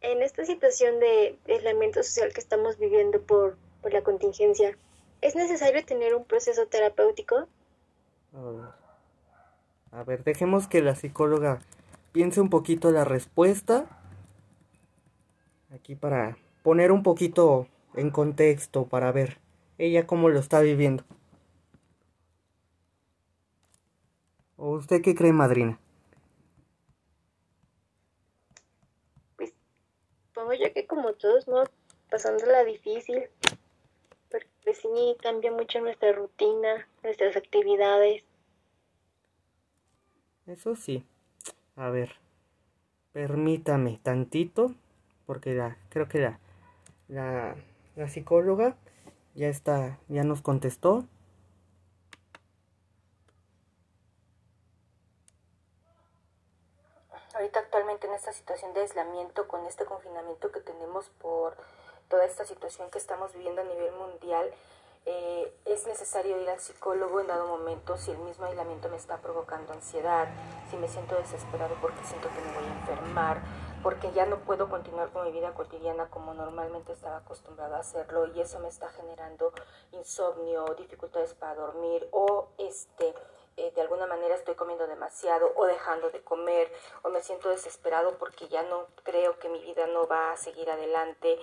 en 0.00 0.20
esta 0.22 0.44
situación 0.44 0.98
de 0.98 1.38
aislamiento 1.46 2.02
social 2.02 2.32
que 2.32 2.40
estamos 2.40 2.76
viviendo 2.76 3.22
por, 3.22 3.56
por 3.82 3.92
la 3.92 4.02
contingencia, 4.02 4.76
¿es 5.20 5.36
necesario 5.36 5.84
tener 5.84 6.16
un 6.16 6.24
proceso 6.24 6.66
terapéutico? 6.66 7.46
A 8.32 10.04
ver, 10.04 10.24
dejemos 10.24 10.68
que 10.68 10.82
la 10.82 10.94
psicóloga 10.94 11.60
piense 12.12 12.40
un 12.40 12.50
poquito 12.50 12.90
la 12.90 13.04
respuesta. 13.04 13.86
Aquí 15.72 15.94
para 15.94 16.36
poner 16.62 16.92
un 16.92 17.02
poquito 17.02 17.66
en 17.94 18.10
contexto, 18.10 18.86
para 18.86 19.12
ver 19.12 19.38
ella 19.78 20.06
cómo 20.06 20.28
lo 20.28 20.38
está 20.38 20.60
viviendo. 20.60 21.04
¿O 24.56 24.70
usted 24.70 25.02
qué 25.02 25.14
cree, 25.14 25.32
madrina? 25.32 25.78
Pues, 29.36 29.52
pongo 30.32 30.54
yo 30.54 30.72
que 30.72 30.86
como 30.86 31.12
todos, 31.14 31.46
¿no? 31.46 31.64
Pasándola 32.10 32.64
difícil. 32.64 33.28
Porque 34.66 34.80
sí 34.80 35.16
cambia 35.22 35.52
mucho 35.52 35.78
nuestra 35.80 36.10
rutina, 36.10 36.88
nuestras 37.04 37.36
actividades. 37.36 38.24
Eso 40.48 40.74
sí. 40.74 41.06
A 41.76 41.88
ver. 41.90 42.16
Permítame 43.12 44.00
tantito. 44.02 44.74
Porque 45.24 45.54
la, 45.54 45.76
creo 45.88 46.08
que 46.08 46.18
la, 46.18 46.40
la, 47.06 47.54
la 47.94 48.08
psicóloga 48.08 48.76
ya 49.36 49.46
está, 49.46 50.00
ya 50.08 50.24
nos 50.24 50.42
contestó. 50.42 51.04
Ahorita 57.34 57.60
actualmente 57.60 58.08
en 58.08 58.14
esta 58.14 58.32
situación 58.32 58.74
de 58.74 58.80
aislamiento, 58.80 59.46
con 59.46 59.64
este 59.66 59.84
confinamiento 59.84 60.50
que 60.50 60.60
tenemos 60.60 61.08
por 61.20 61.56
toda 62.08 62.24
esta 62.24 62.44
situación 62.44 62.90
que 62.90 62.98
estamos 62.98 63.32
viviendo 63.32 63.60
a 63.60 63.64
nivel 63.64 63.92
mundial, 63.92 64.52
eh, 65.08 65.52
es 65.66 65.86
necesario 65.86 66.40
ir 66.40 66.50
al 66.50 66.58
psicólogo 66.58 67.20
en 67.20 67.28
dado 67.28 67.46
momento 67.46 67.96
si 67.96 68.10
el 68.10 68.18
mismo 68.18 68.44
aislamiento 68.46 68.88
me 68.88 68.96
está 68.96 69.18
provocando 69.18 69.72
ansiedad, 69.72 70.26
si 70.68 70.76
me 70.76 70.88
siento 70.88 71.14
desesperado 71.14 71.76
porque 71.80 72.02
siento 72.02 72.28
que 72.28 72.40
me 72.40 72.52
voy 72.52 72.64
a 72.64 72.80
enfermar, 72.80 73.40
porque 73.84 74.10
ya 74.10 74.26
no 74.26 74.38
puedo 74.40 74.68
continuar 74.68 75.10
con 75.10 75.24
mi 75.24 75.30
vida 75.30 75.54
cotidiana 75.54 76.10
como 76.10 76.34
normalmente 76.34 76.92
estaba 76.92 77.18
acostumbrado 77.18 77.76
a 77.76 77.80
hacerlo 77.80 78.26
y 78.34 78.40
eso 78.40 78.58
me 78.58 78.66
está 78.66 78.88
generando 78.88 79.52
insomnio, 79.92 80.64
dificultades 80.76 81.34
para 81.34 81.54
dormir 81.54 82.08
o 82.10 82.48
este 82.58 83.14
eh, 83.58 83.72
de 83.74 83.80
alguna 83.80 84.06
manera 84.06 84.34
estoy 84.34 84.54
comiendo 84.54 84.86
demasiado 84.86 85.52
o 85.56 85.66
dejando 85.66 86.10
de 86.10 86.20
comer 86.22 86.70
o 87.02 87.10
me 87.10 87.22
siento 87.22 87.48
desesperado 87.48 88.18
porque 88.18 88.48
ya 88.48 88.62
no 88.64 88.86
creo 89.04 89.38
que 89.38 89.48
mi 89.48 89.60
vida 89.60 89.86
no 89.86 90.06
va 90.08 90.32
a 90.32 90.36
seguir 90.36 90.68
adelante 90.68 91.38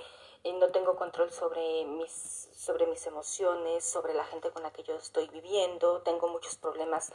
no 0.52 0.72
tengo 0.72 0.98
control 0.98 1.32
sobre 1.32 1.86
mis, 1.86 2.50
sobre 2.54 2.86
mis 2.88 3.08
emociones, 3.08 3.86
sobre 3.86 4.14
la 4.14 4.26
gente 4.26 4.52
con 4.52 4.64
la 4.64 4.72
que 4.72 4.84
yo 4.84 4.96
estoy 4.96 5.30
viviendo, 5.30 6.02
tengo 6.02 6.28
muchos 6.28 6.58
problemas 6.58 7.14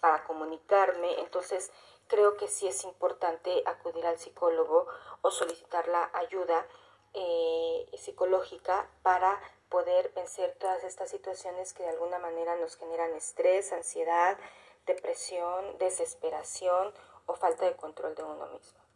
para 0.00 0.24
comunicarme, 0.24 1.18
entonces 1.20 1.72
creo 2.06 2.36
que 2.36 2.46
sí 2.46 2.68
es 2.68 2.84
importante 2.84 3.62
acudir 3.66 4.06
al 4.06 4.18
psicólogo 4.18 4.86
o 5.22 5.30
solicitar 5.30 5.88
la 5.88 6.10
ayuda 6.14 6.66
eh, 7.14 7.90
psicológica 7.96 8.88
para 9.02 9.40
poder 9.68 10.12
vencer 10.14 10.56
todas 10.58 10.84
estas 10.84 11.10
situaciones 11.10 11.72
que 11.72 11.82
de 11.82 11.90
alguna 11.90 12.18
manera 12.18 12.56
nos 12.56 12.76
generan 12.76 13.12
estrés, 13.14 13.72
ansiedad, 13.72 14.38
depresión, 14.86 15.76
desesperación 15.78 16.94
o 17.26 17.34
falta 17.34 17.66
de 17.66 17.76
control 17.76 18.14
de 18.14 18.22
uno 18.22 18.46
mismo. 18.46 18.87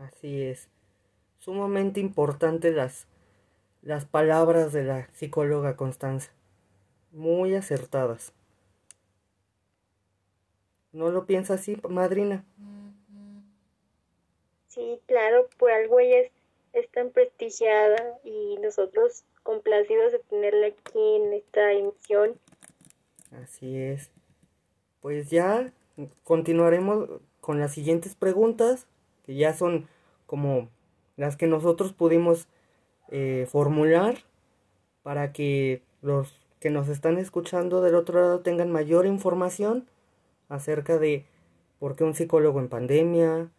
Así 0.00 0.42
es. 0.42 0.68
Sumamente 1.38 2.00
importante 2.00 2.72
las, 2.72 3.06
las 3.82 4.06
palabras 4.06 4.72
de 4.72 4.84
la 4.84 5.08
psicóloga 5.12 5.76
Constanza. 5.76 6.30
Muy 7.12 7.54
acertadas. 7.54 8.32
¿No 10.92 11.10
lo 11.10 11.26
piensa 11.26 11.54
así, 11.54 11.76
madrina? 11.88 12.44
Sí, 14.68 15.00
claro, 15.06 15.48
por 15.58 15.70
algo 15.70 16.00
ella 16.00 16.20
es, 16.20 16.32
es 16.72 16.90
tan 16.90 17.10
prestigiada 17.10 18.18
y 18.24 18.56
nosotros 18.62 19.24
complacidos 19.42 20.12
de 20.12 20.18
tenerla 20.20 20.68
aquí 20.68 21.16
en 21.16 21.32
esta 21.34 21.72
emisión. 21.72 22.38
Así 23.32 23.76
es. 23.76 24.10
Pues 25.00 25.30
ya 25.30 25.72
continuaremos 26.24 27.08
con 27.40 27.60
las 27.60 27.72
siguientes 27.72 28.14
preguntas, 28.14 28.86
que 29.30 29.36
ya 29.36 29.54
son 29.54 29.86
como 30.26 30.70
las 31.16 31.36
que 31.36 31.46
nosotros 31.46 31.92
pudimos 31.92 32.48
eh, 33.10 33.46
formular 33.48 34.16
para 35.04 35.32
que 35.32 35.84
los 36.02 36.34
que 36.58 36.70
nos 36.70 36.88
están 36.88 37.16
escuchando 37.16 37.80
del 37.80 37.94
otro 37.94 38.20
lado 38.20 38.40
tengan 38.40 38.72
mayor 38.72 39.06
información 39.06 39.86
acerca 40.48 40.98
de 40.98 41.26
por 41.78 41.94
qué 41.94 42.02
un 42.02 42.14
psicólogo 42.14 42.58
en 42.58 42.68
pandemia, 42.68 43.50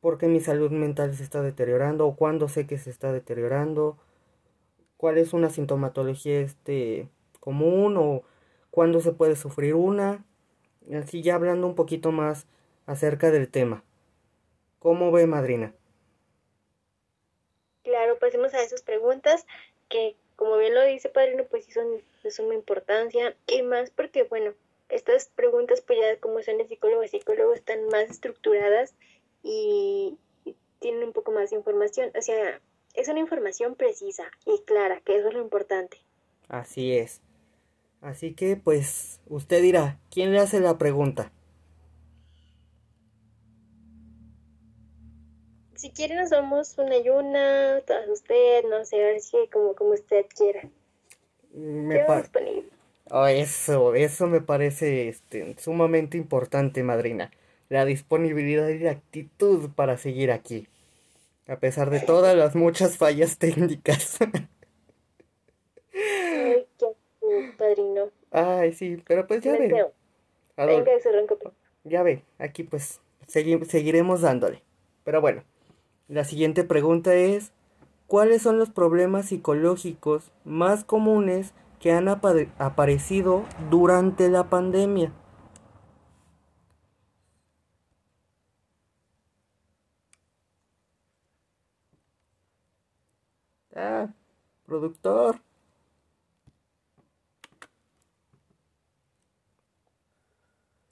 por 0.00 0.18
qué 0.18 0.26
mi 0.26 0.40
salud 0.40 0.72
mental 0.72 1.14
se 1.14 1.22
está 1.22 1.42
deteriorando 1.42 2.04
o 2.04 2.16
cuándo 2.16 2.48
sé 2.48 2.66
que 2.66 2.76
se 2.76 2.90
está 2.90 3.12
deteriorando, 3.12 3.96
cuál 4.96 5.16
es 5.16 5.32
una 5.32 5.48
sintomatología 5.48 6.40
este 6.40 7.08
común 7.38 7.96
o 7.96 8.24
cuándo 8.72 9.00
se 9.00 9.12
puede 9.12 9.36
sufrir 9.36 9.76
una, 9.76 10.24
así 10.92 11.22
ya 11.22 11.36
hablando 11.36 11.68
un 11.68 11.76
poquito 11.76 12.10
más 12.10 12.48
acerca 12.84 13.30
del 13.30 13.46
tema. 13.46 13.84
¿Cómo 14.86 15.10
ve, 15.10 15.26
madrina? 15.26 15.74
Claro, 17.82 18.20
pasemos 18.20 18.54
a 18.54 18.62
esas 18.62 18.82
preguntas 18.82 19.44
que, 19.88 20.14
como 20.36 20.56
bien 20.58 20.76
lo 20.76 20.84
dice 20.84 21.08
Padrino, 21.08 21.42
pues 21.50 21.64
sí 21.64 21.72
son 21.72 21.88
de 22.22 22.30
suma 22.30 22.54
importancia 22.54 23.34
y 23.48 23.62
más 23.62 23.90
porque, 23.90 24.22
bueno, 24.22 24.52
estas 24.88 25.26
preguntas, 25.34 25.82
pues 25.84 25.98
ya 26.00 26.20
como 26.20 26.40
son 26.40 26.58
de 26.58 26.68
psicólogo 26.68 27.02
y 27.02 27.08
psicólogo, 27.08 27.52
están 27.52 27.88
más 27.88 28.10
estructuradas 28.10 28.94
y, 29.42 30.16
y 30.44 30.54
tienen 30.78 31.02
un 31.02 31.12
poco 31.12 31.32
más 31.32 31.50
de 31.50 31.56
información. 31.56 32.12
O 32.16 32.22
sea, 32.22 32.60
es 32.94 33.08
una 33.08 33.18
información 33.18 33.74
precisa 33.74 34.30
y 34.44 34.62
clara, 34.66 35.00
que 35.00 35.16
eso 35.16 35.26
es 35.26 35.34
lo 35.34 35.40
importante. 35.40 35.96
Así 36.46 36.96
es. 36.96 37.22
Así 38.02 38.34
que, 38.34 38.54
pues, 38.54 39.20
usted 39.26 39.62
dirá, 39.62 39.98
¿quién 40.12 40.32
le 40.32 40.38
hace 40.38 40.60
la 40.60 40.78
pregunta? 40.78 41.32
Si 45.76 45.90
quiere 45.90 46.14
nos 46.16 46.30
damos 46.30 46.76
una 46.78 46.96
y 46.96 47.08
una, 47.08 47.80
todas 47.86 48.08
usted, 48.08 48.64
no 48.68 48.84
sé, 48.84 48.96
a 49.02 49.06
ver 49.06 49.20
si 49.20 49.36
como, 49.52 49.74
como 49.74 49.90
usted 49.90 50.24
quiera. 50.34 50.68
Me 51.52 51.96
Quedo 51.96 52.06
pa- 52.06 52.20
disponible. 52.22 52.68
Oh, 53.10 53.26
eso, 53.26 53.94
eso 53.94 54.26
me 54.26 54.40
parece 54.40 55.08
este, 55.08 55.54
sumamente 55.58 56.16
importante, 56.16 56.82
madrina. 56.82 57.30
La 57.68 57.84
disponibilidad 57.84 58.68
y 58.68 58.78
la 58.78 58.92
actitud 58.92 59.70
para 59.74 59.96
seguir 59.96 60.30
aquí. 60.32 60.66
A 61.46 61.56
pesar 61.60 61.90
de 61.90 62.00
todas 62.00 62.36
las 62.36 62.56
muchas 62.56 62.96
fallas 62.96 63.38
técnicas. 63.38 64.18
Ay, 65.94 66.66
qué 66.78 66.86
padrino. 67.56 68.10
Ay, 68.30 68.72
sí, 68.72 69.02
pero 69.06 69.26
pues 69.26 69.42
ya 69.42 69.52
Me 69.52 69.58
ve. 69.60 69.68
Venga, 69.68 69.88
arranca. 70.56 70.90
ya 71.84 72.02
ve, 72.02 72.22
aquí 72.38 72.62
pues 72.64 73.00
segui- 73.28 73.64
seguiremos 73.66 74.22
dándole. 74.22 74.62
Pero 75.04 75.20
bueno, 75.20 75.44
la 76.08 76.24
siguiente 76.24 76.64
pregunta 76.64 77.14
es, 77.14 77.52
¿cuáles 78.06 78.42
son 78.42 78.58
los 78.58 78.70
problemas 78.70 79.26
psicológicos 79.26 80.30
más 80.44 80.84
comunes 80.84 81.52
que 81.80 81.92
han 81.92 82.06
apare- 82.08 82.50
aparecido 82.58 83.44
durante 83.70 84.28
la 84.28 84.48
pandemia? 84.50 85.12
Ah, 93.76 94.08
productor. 94.66 95.40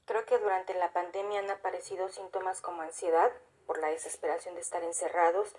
Creo 0.06 0.24
que 0.26 0.38
durante 0.38 0.72
la 0.74 0.92
pandemia 0.92 1.40
han 1.40 1.50
aparecido 1.50 2.08
síntomas 2.08 2.60
como 2.60 2.82
ansiedad 2.82 3.30
por 3.66 3.78
la 3.78 3.88
desesperación 3.88 4.54
de 4.54 4.60
estar 4.60 4.82
encerrados, 4.82 5.54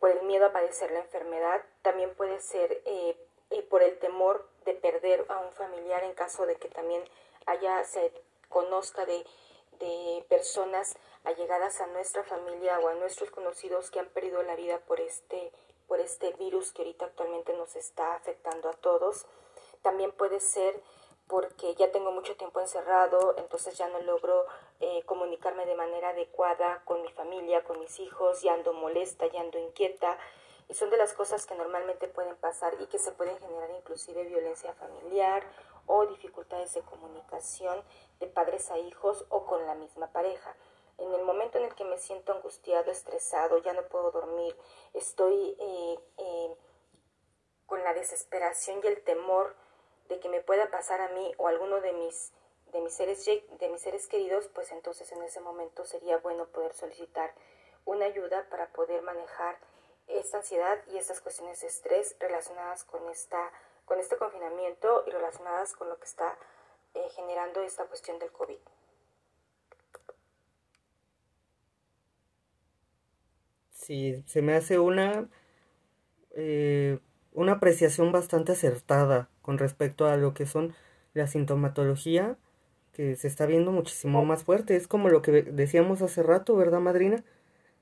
por 0.00 0.10
el 0.10 0.22
miedo 0.22 0.46
a 0.46 0.52
padecer 0.52 0.90
la 0.90 1.00
enfermedad, 1.00 1.62
también 1.82 2.14
puede 2.14 2.40
ser 2.40 2.82
eh, 2.84 3.16
eh, 3.50 3.62
por 3.62 3.82
el 3.82 3.98
temor 3.98 4.48
de 4.64 4.74
perder 4.74 5.24
a 5.28 5.38
un 5.38 5.52
familiar 5.52 6.02
en 6.04 6.14
caso 6.14 6.46
de 6.46 6.56
que 6.56 6.68
también 6.68 7.02
haya 7.46 7.84
se 7.84 8.12
conozca 8.48 9.06
de, 9.06 9.24
de 9.78 10.24
personas 10.28 10.94
allegadas 11.24 11.80
a 11.80 11.86
nuestra 11.88 12.24
familia 12.24 12.78
o 12.80 12.88
a 12.88 12.94
nuestros 12.94 13.30
conocidos 13.30 13.90
que 13.90 14.00
han 14.00 14.08
perdido 14.08 14.42
la 14.42 14.56
vida 14.56 14.78
por 14.80 15.00
este 15.00 15.52
por 15.86 16.00
este 16.00 16.32
virus 16.34 16.72
que 16.72 16.82
ahorita 16.82 17.04
actualmente 17.06 17.52
nos 17.52 17.76
está 17.76 18.14
afectando 18.14 18.70
a 18.70 18.72
todos. 18.72 19.26
También 19.82 20.12
puede 20.12 20.40
ser 20.40 20.80
porque 21.26 21.74
ya 21.74 21.90
tengo 21.90 22.12
mucho 22.12 22.36
tiempo 22.36 22.60
encerrado, 22.60 23.34
entonces 23.38 23.76
ya 23.78 23.88
no 23.88 24.00
logro 24.00 24.46
eh, 24.80 25.02
comunicarme 25.06 25.64
de 25.66 25.74
manera 25.74 26.10
adecuada 26.10 26.82
con 26.84 27.02
mi 27.02 27.10
familia, 27.12 27.64
con 27.64 27.80
mis 27.80 27.98
hijos, 28.00 28.42
ya 28.42 28.54
ando 28.54 28.72
molesta, 28.72 29.26
ya 29.26 29.40
ando 29.40 29.58
inquieta. 29.58 30.18
Y 30.68 30.74
son 30.74 30.90
de 30.90 30.96
las 30.96 31.12
cosas 31.12 31.46
que 31.46 31.54
normalmente 31.54 32.08
pueden 32.08 32.36
pasar 32.36 32.74
y 32.80 32.86
que 32.86 32.98
se 32.98 33.12
pueden 33.12 33.38
generar 33.38 33.70
inclusive 33.70 34.24
violencia 34.24 34.72
familiar 34.74 35.44
o 35.86 36.06
dificultades 36.06 36.72
de 36.74 36.82
comunicación 36.82 37.82
de 38.18 38.26
padres 38.26 38.70
a 38.70 38.78
hijos 38.78 39.26
o 39.28 39.44
con 39.44 39.66
la 39.66 39.74
misma 39.74 40.10
pareja. 40.12 40.56
En 40.96 41.12
el 41.12 41.22
momento 41.22 41.58
en 41.58 41.64
el 41.64 41.74
que 41.74 41.84
me 41.84 41.98
siento 41.98 42.32
angustiado, 42.32 42.90
estresado, 42.90 43.58
ya 43.58 43.72
no 43.72 43.82
puedo 43.88 44.10
dormir, 44.10 44.56
estoy 44.92 45.56
eh, 45.58 45.98
eh, 46.18 46.56
con 47.66 47.82
la 47.82 47.94
desesperación 47.94 48.80
y 48.82 48.86
el 48.86 49.02
temor 49.02 49.56
de 50.08 50.20
que 50.20 50.28
me 50.28 50.40
pueda 50.40 50.70
pasar 50.70 51.00
a 51.00 51.08
mí 51.08 51.32
o 51.38 51.46
a 51.46 51.50
alguno 51.50 51.80
de 51.80 51.92
mis 51.92 52.32
de 52.72 52.80
mis 52.80 52.94
seres 52.94 53.24
de 53.24 53.68
mis 53.68 53.80
seres 53.80 54.08
queridos, 54.08 54.48
pues 54.52 54.72
entonces 54.72 55.10
en 55.12 55.22
ese 55.22 55.40
momento 55.40 55.84
sería 55.84 56.18
bueno 56.18 56.46
poder 56.46 56.74
solicitar 56.74 57.32
una 57.84 58.06
ayuda 58.06 58.48
para 58.50 58.68
poder 58.72 59.02
manejar 59.02 59.58
esta 60.08 60.38
ansiedad 60.38 60.78
y 60.92 60.98
estas 60.98 61.20
cuestiones 61.20 61.60
de 61.60 61.68
estrés 61.68 62.16
relacionadas 62.18 62.84
con 62.84 63.08
esta 63.08 63.52
con 63.84 64.00
este 64.00 64.16
confinamiento 64.16 65.04
y 65.06 65.10
relacionadas 65.10 65.74
con 65.74 65.88
lo 65.88 65.98
que 65.98 66.06
está 66.06 66.36
eh, 66.94 67.08
generando 67.14 67.62
esta 67.62 67.84
cuestión 67.84 68.18
del 68.18 68.32
COVID. 68.32 68.58
Sí, 73.72 74.24
se 74.26 74.40
me 74.40 74.54
hace 74.54 74.78
una, 74.78 75.28
eh, 76.30 76.98
una 77.32 77.52
apreciación 77.52 78.12
bastante 78.12 78.52
acertada 78.52 79.28
con 79.44 79.58
respecto 79.58 80.06
a 80.06 80.16
lo 80.16 80.34
que 80.34 80.46
son 80.46 80.74
la 81.12 81.26
sintomatología, 81.26 82.36
que 82.92 83.16
se 83.16 83.28
está 83.28 83.46
viendo 83.46 83.72
muchísimo 83.72 84.24
más 84.24 84.44
fuerte. 84.44 84.76
Es 84.76 84.88
como 84.88 85.08
lo 85.10 85.22
que 85.22 85.42
decíamos 85.42 86.02
hace 86.02 86.22
rato, 86.22 86.56
¿verdad, 86.56 86.80
madrina? 86.80 87.24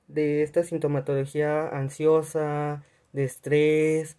De 0.09 0.43
esta 0.43 0.65
sintomatología 0.65 1.69
ansiosa, 1.69 2.85
de 3.13 3.25
estrés, 3.25 4.17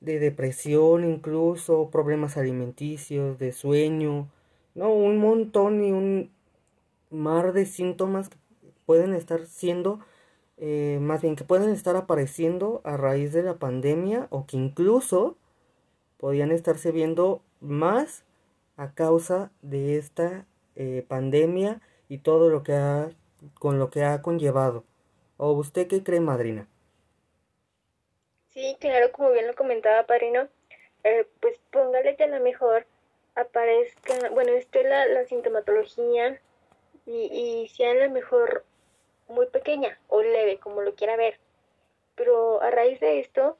de 0.00 0.18
depresión 0.18 1.04
incluso, 1.04 1.90
problemas 1.90 2.36
alimenticios, 2.36 3.38
de 3.38 3.52
sueño, 3.52 4.28
no, 4.74 4.92
un 4.92 5.18
montón 5.18 5.84
y 5.84 5.92
un 5.92 6.30
mar 7.10 7.52
de 7.52 7.66
síntomas 7.66 8.28
que 8.28 8.36
pueden 8.86 9.14
estar 9.14 9.46
siendo 9.46 10.00
eh, 10.60 10.98
más 11.00 11.22
bien 11.22 11.36
que 11.36 11.44
pueden 11.44 11.70
estar 11.70 11.94
apareciendo 11.94 12.80
a 12.84 12.96
raíz 12.96 13.32
de 13.32 13.44
la 13.44 13.54
pandemia 13.58 14.26
o 14.30 14.46
que 14.46 14.56
incluso 14.56 15.36
podían 16.18 16.52
estarse 16.52 16.92
viendo 16.92 17.42
más 17.60 18.24
a 18.76 18.94
causa 18.94 19.50
de 19.62 19.98
esta 19.98 20.46
eh, 20.76 21.04
pandemia 21.08 21.80
y 22.08 22.18
todo 22.18 22.50
lo 22.50 22.62
que 22.62 22.74
ha 22.74 23.10
con 23.58 23.78
lo 23.78 23.90
que 23.90 24.04
ha 24.04 24.22
conllevado. 24.22 24.84
¿O 25.36 25.52
usted 25.52 25.86
qué 25.88 26.02
cree, 26.02 26.20
madrina? 26.20 26.68
Sí, 28.50 28.76
claro, 28.80 29.12
como 29.12 29.30
bien 29.32 29.46
lo 29.46 29.54
comentaba 29.54 30.06
Padrino, 30.06 30.48
eh, 31.04 31.26
pues 31.40 31.58
póngale 31.70 32.16
que 32.16 32.24
a 32.24 32.28
lo 32.28 32.40
mejor 32.40 32.86
aparezca, 33.34 34.30
bueno, 34.30 34.52
esté 34.52 34.82
la, 34.84 35.06
la 35.06 35.24
sintomatología 35.26 36.40
y, 37.06 37.30
y 37.64 37.68
sea 37.68 37.92
a 37.92 37.94
lo 37.94 38.10
mejor 38.10 38.64
muy 39.28 39.46
pequeña 39.46 39.98
o 40.08 40.22
leve, 40.22 40.58
como 40.58 40.82
lo 40.82 40.94
quiera 40.94 41.16
ver. 41.16 41.38
Pero 42.16 42.60
a 42.62 42.70
raíz 42.70 43.00
de 43.00 43.20
esto 43.20 43.56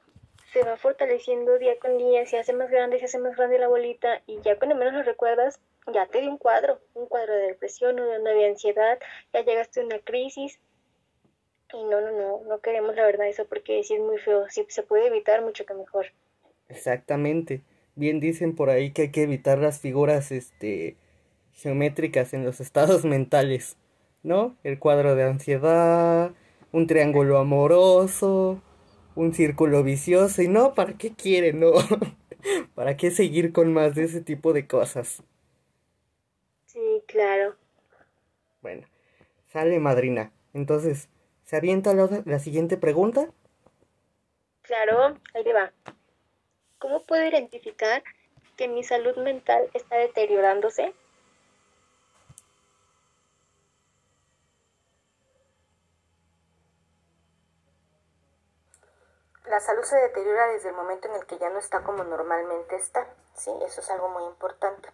se 0.51 0.63
va 0.63 0.77
fortaleciendo 0.77 1.57
día 1.57 1.77
con 1.79 1.97
día, 1.97 2.25
se 2.25 2.39
hace 2.39 2.53
más 2.53 2.69
grande, 2.69 2.99
se 2.99 3.05
hace 3.05 3.19
más 3.19 3.35
grande 3.35 3.59
la 3.59 3.67
bolita 3.67 4.21
y 4.25 4.39
ya 4.41 4.57
cuando 4.57 4.75
menos 4.75 4.93
lo 4.93 5.03
recuerdas, 5.03 5.59
ya 5.93 6.07
te 6.07 6.21
dio 6.21 6.29
un 6.29 6.37
cuadro, 6.37 6.79
un 6.93 7.07
cuadro 7.07 7.33
de 7.33 7.47
depresión, 7.47 7.99
una 7.99 8.31
de 8.31 8.47
ansiedad, 8.47 8.99
ya 9.33 9.43
llegaste 9.43 9.81
a 9.81 9.85
una 9.85 9.99
crisis. 9.99 10.59
Y 11.71 11.83
no, 11.83 12.01
no, 12.01 12.11
no, 12.11 12.41
no 12.47 12.59
queremos 12.61 12.95
la 12.95 13.05
verdad 13.05 13.27
eso 13.27 13.45
porque 13.45 13.83
sí 13.83 13.93
es 13.93 13.99
muy 13.99 14.17
feo, 14.17 14.49
si 14.49 14.65
se 14.69 14.81
puede 14.81 15.07
evitar 15.07 15.43
mucho 15.43 15.65
que 15.65 15.75
mejor. 15.75 16.07
Exactamente. 16.67 17.61
Bien 17.95 18.19
dicen 18.19 18.55
por 18.55 18.69
ahí 18.69 18.91
que 18.91 19.03
hay 19.03 19.11
que 19.11 19.23
evitar 19.23 19.59
las 19.59 19.79
figuras 19.79 20.31
este 20.31 20.95
geométricas 21.53 22.33
en 22.33 22.43
los 22.43 22.59
estados 22.59 23.05
mentales, 23.05 23.77
¿no? 24.23 24.55
El 24.63 24.79
cuadro 24.79 25.15
de 25.15 25.23
ansiedad, 25.23 26.31
un 26.71 26.87
triángulo 26.87 27.37
amoroso, 27.37 28.61
un 29.19 29.33
círculo 29.33 29.83
vicioso 29.83 30.41
y 30.41 30.47
no, 30.47 30.73
¿para 30.73 30.93
qué 30.97 31.13
quieren, 31.13 31.59
no? 31.59 31.71
¿Para 32.75 32.97
qué 32.97 33.11
seguir 33.11 33.51
con 33.51 33.73
más 33.73 33.95
de 33.95 34.05
ese 34.05 34.21
tipo 34.21 34.53
de 34.53 34.65
cosas? 34.67 35.23
Sí, 36.65 37.03
claro. 37.05 37.57
Bueno, 38.61 38.87
sale 39.47 39.79
madrina. 39.79 40.31
Entonces, 40.53 41.09
¿se 41.45 41.57
avienta 41.57 41.93
la, 41.93 42.23
la 42.25 42.39
siguiente 42.39 42.77
pregunta? 42.77 43.33
Claro, 44.61 45.17
ahí 45.33 45.43
le 45.43 45.53
va. 45.53 45.73
¿Cómo 46.79 47.03
puedo 47.05 47.23
identificar 47.27 48.03
que 48.57 48.67
mi 48.67 48.83
salud 48.83 49.15
mental 49.17 49.69
está 49.75 49.97
deteriorándose? 49.97 50.95
La 59.49 59.59
salud 59.59 59.81
se 59.81 59.95
deteriora 59.95 60.47
desde 60.49 60.69
el 60.69 60.75
momento 60.75 61.07
en 61.07 61.15
el 61.15 61.25
que 61.25 61.39
ya 61.39 61.49
no 61.49 61.57
está 61.57 61.81
como 61.81 62.03
normalmente 62.03 62.75
está, 62.75 63.07
¿sí? 63.33 63.51
Eso 63.65 63.81
es 63.81 63.89
algo 63.89 64.07
muy 64.07 64.23
importante. 64.25 64.89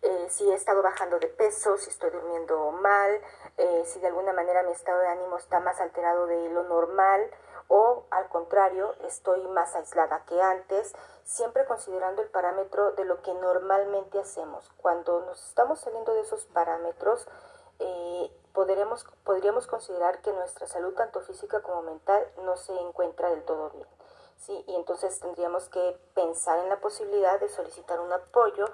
Eh, 0.00 0.26
si 0.30 0.50
he 0.50 0.54
estado 0.54 0.82
bajando 0.82 1.18
de 1.18 1.26
peso, 1.28 1.76
si 1.76 1.90
estoy 1.90 2.08
durmiendo 2.08 2.70
mal, 2.72 3.20
eh, 3.58 3.84
si 3.84 4.00
de 4.00 4.06
alguna 4.06 4.32
manera 4.32 4.62
mi 4.62 4.72
estado 4.72 5.00
de 5.00 5.08
ánimo 5.08 5.36
está 5.36 5.60
más 5.60 5.82
alterado 5.82 6.26
de 6.26 6.48
lo 6.48 6.62
normal 6.62 7.30
o 7.68 8.06
al 8.10 8.26
contrario, 8.30 8.94
estoy 9.04 9.46
más 9.48 9.74
aislada 9.74 10.24
que 10.24 10.40
antes, 10.40 10.94
siempre 11.24 11.66
considerando 11.66 12.22
el 12.22 12.30
parámetro 12.30 12.92
de 12.92 13.04
lo 13.04 13.20
que 13.20 13.34
normalmente 13.34 14.18
hacemos. 14.18 14.72
Cuando 14.78 15.20
nos 15.26 15.46
estamos 15.46 15.78
saliendo 15.78 16.14
de 16.14 16.22
esos 16.22 16.46
parámetros, 16.46 17.28
eh, 17.80 18.30
podríamos 19.24 19.66
considerar 19.66 20.20
que 20.22 20.32
nuestra 20.32 20.66
salud, 20.66 20.94
tanto 20.94 21.20
física 21.20 21.60
como 21.62 21.82
mental, 21.82 22.26
no 22.44 22.56
se 22.56 22.72
encuentra 22.72 23.30
del 23.30 23.42
todo 23.44 23.70
bien. 23.70 23.86
¿sí? 24.38 24.64
Y 24.66 24.74
entonces 24.74 25.18
tendríamos 25.20 25.68
que 25.68 25.96
pensar 26.14 26.58
en 26.58 26.68
la 26.68 26.80
posibilidad 26.80 27.38
de 27.40 27.48
solicitar 27.48 28.00
un 28.00 28.12
apoyo 28.12 28.66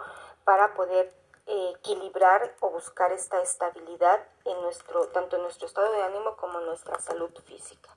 para 0.45 0.75
poder 0.75 1.13
eh, 1.47 1.73
equilibrar 1.77 2.55
o 2.61 2.71
buscar 2.71 3.13
esta 3.13 3.41
estabilidad 3.43 4.21
en 4.45 4.61
nuestro, 4.63 5.09
tanto 5.09 5.37
en 5.37 5.43
nuestro 5.43 5.67
estado 5.67 5.93
de 5.93 6.03
ánimo 6.03 6.37
como 6.37 6.61
en 6.61 6.67
nuestra 6.67 6.99
salud 6.99 7.31
física. 7.45 7.97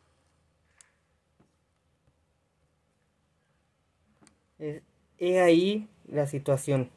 He 5.17 5.41
ahí 5.41 5.89
la 6.05 6.27
situación, 6.27 6.91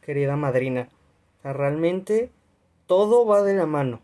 querida 0.00 0.36
madrina. 0.36 0.88
realmente 1.42 2.32
todo 2.86 3.26
va 3.26 3.42
de 3.42 3.54
la 3.54 3.66
mano 3.66 4.00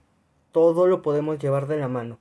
todo 0.59 0.88
lo 0.88 1.03
podemos 1.03 1.38
llevar 1.38 1.68
de 1.68 1.77
la 1.77 1.87
mano. 1.87 2.18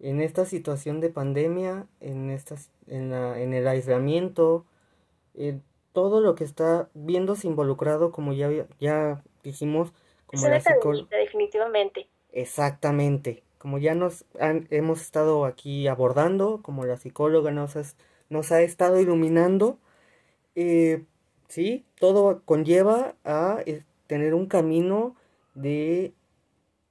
En 0.00 0.20
esta 0.20 0.46
situación 0.46 1.00
de 1.00 1.10
pandemia, 1.10 1.86
en, 2.00 2.30
estas, 2.30 2.72
en, 2.88 3.12
la, 3.12 3.40
en 3.40 3.54
el 3.54 3.68
aislamiento, 3.68 4.64
todo 5.92 6.20
lo 6.20 6.34
que 6.34 6.42
está 6.42 6.88
viéndose 6.92 7.46
involucrado, 7.46 8.10
como 8.10 8.32
ya, 8.32 8.50
ya 8.80 9.22
dijimos, 9.44 9.92
como 10.26 10.48
la 10.48 10.58
psicóloga. 10.58 11.16
definitivamente. 11.16 12.08
Exactamente. 12.32 13.44
Como 13.58 13.78
ya 13.78 13.94
nos 13.94 14.24
hemos 14.40 15.00
estado 15.00 15.44
aquí 15.44 15.86
abordando, 15.86 16.62
como 16.62 16.84
la 16.84 16.96
psicóloga 16.96 17.52
nos, 17.52 17.76
nos 18.28 18.50
ha 18.50 18.60
estado 18.62 18.98
iluminando, 18.98 19.78
eh, 20.56 21.04
sí, 21.46 21.84
todo 22.00 22.42
conlleva 22.44 23.14
a 23.22 23.60
eh, 23.66 23.84
tener 24.08 24.34
un 24.34 24.46
camino 24.46 25.14
de 25.54 26.12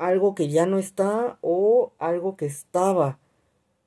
algo 0.02 0.34
que 0.34 0.50
ya 0.50 0.66
no 0.66 0.80
está 0.80 1.38
o 1.42 1.94
algo 2.00 2.36
que 2.36 2.48
estaba. 2.48 3.20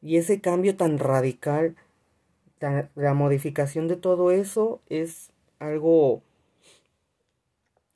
Y 0.00 0.16
ese 0.16 0.40
cambio 0.40 0.76
tan 0.76 0.98
radical, 0.98 1.74
la 2.94 3.14
modificación 3.14 3.88
de 3.88 3.96
todo 3.96 4.30
eso 4.30 4.80
es 4.88 5.32
algo 5.58 6.22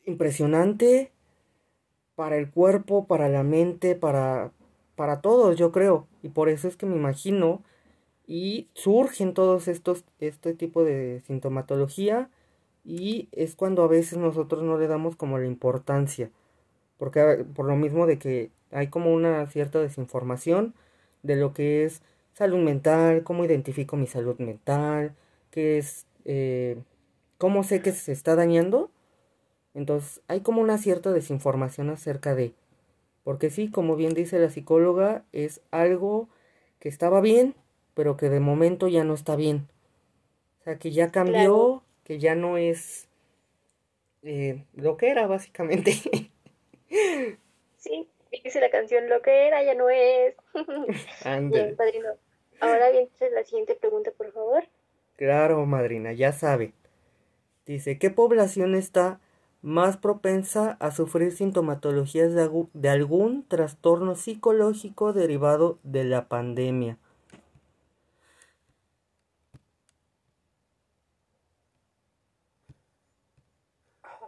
impresionante 0.04 1.12
para 2.16 2.36
el 2.38 2.50
cuerpo, 2.50 3.06
para 3.06 3.28
la 3.28 3.44
mente, 3.44 3.94
para, 3.94 4.50
para 4.96 5.20
todos, 5.20 5.56
yo 5.56 5.70
creo. 5.70 6.08
Y 6.20 6.30
por 6.30 6.48
eso 6.48 6.66
es 6.66 6.76
que 6.76 6.86
me 6.86 6.96
imagino 6.96 7.62
y 8.26 8.68
surgen 8.74 9.32
todos 9.32 9.68
estos, 9.68 10.04
este 10.18 10.54
tipo 10.54 10.82
de 10.82 11.22
sintomatología 11.26 12.30
y 12.84 13.28
es 13.30 13.54
cuando 13.54 13.84
a 13.84 13.88
veces 13.88 14.18
nosotros 14.18 14.64
no 14.64 14.76
le 14.76 14.88
damos 14.88 15.14
como 15.14 15.38
la 15.38 15.46
importancia 15.46 16.32
porque 16.98 17.44
por 17.54 17.66
lo 17.66 17.76
mismo 17.76 18.06
de 18.06 18.18
que 18.18 18.50
hay 18.70 18.88
como 18.88 19.12
una 19.12 19.46
cierta 19.46 19.80
desinformación 19.80 20.74
de 21.22 21.36
lo 21.36 21.54
que 21.54 21.84
es 21.84 22.02
salud 22.34 22.58
mental, 22.58 23.24
cómo 23.24 23.44
identifico 23.44 23.96
mi 23.96 24.06
salud 24.06 24.38
mental, 24.38 25.14
qué 25.50 25.78
es, 25.78 26.06
eh, 26.24 26.76
cómo 27.38 27.64
sé 27.64 27.80
que 27.80 27.92
se 27.92 28.12
está 28.12 28.36
dañando. 28.36 28.90
Entonces 29.74 30.20
hay 30.28 30.40
como 30.40 30.60
una 30.60 30.78
cierta 30.78 31.12
desinformación 31.12 31.90
acerca 31.90 32.34
de, 32.34 32.52
porque 33.24 33.50
sí, 33.50 33.70
como 33.70 33.96
bien 33.96 34.14
dice 34.14 34.38
la 34.38 34.50
psicóloga, 34.50 35.24
es 35.32 35.60
algo 35.70 36.28
que 36.78 36.88
estaba 36.88 37.20
bien, 37.20 37.54
pero 37.94 38.16
que 38.16 38.28
de 38.28 38.40
momento 38.40 38.88
ya 38.88 39.04
no 39.04 39.14
está 39.14 39.36
bien. 39.36 39.68
O 40.60 40.64
sea, 40.64 40.78
que 40.78 40.90
ya 40.92 41.10
cambió, 41.10 41.82
que 42.04 42.18
ya 42.18 42.34
no 42.34 42.56
es 42.56 43.08
eh, 44.22 44.64
lo 44.74 44.96
que 44.96 45.10
era 45.10 45.26
básicamente. 45.26 45.92
Sí, 47.76 48.08
dice 48.44 48.60
la 48.60 48.70
canción, 48.70 49.08
lo 49.08 49.22
que 49.22 49.46
era 49.46 49.62
ya 49.62 49.74
no 49.74 49.88
es. 49.90 50.34
bien, 51.50 51.76
padrino. 51.76 52.08
Ahora 52.60 52.90
bien, 52.90 53.08
la 53.32 53.44
siguiente 53.44 53.74
pregunta, 53.76 54.10
por 54.16 54.32
favor. 54.32 54.64
Claro, 55.16 55.64
madrina, 55.66 56.12
ya 56.12 56.32
sabe. 56.32 56.72
Dice, 57.66 57.98
¿qué 57.98 58.10
población 58.10 58.74
está 58.74 59.20
más 59.62 59.96
propensa 59.96 60.76
a 60.80 60.90
sufrir 60.90 61.32
sintomatologías 61.32 62.32
de, 62.34 62.48
de 62.72 62.88
algún 62.88 63.46
trastorno 63.46 64.14
psicológico 64.14 65.12
derivado 65.12 65.78
de 65.82 66.04
la 66.04 66.28
pandemia? 66.28 66.98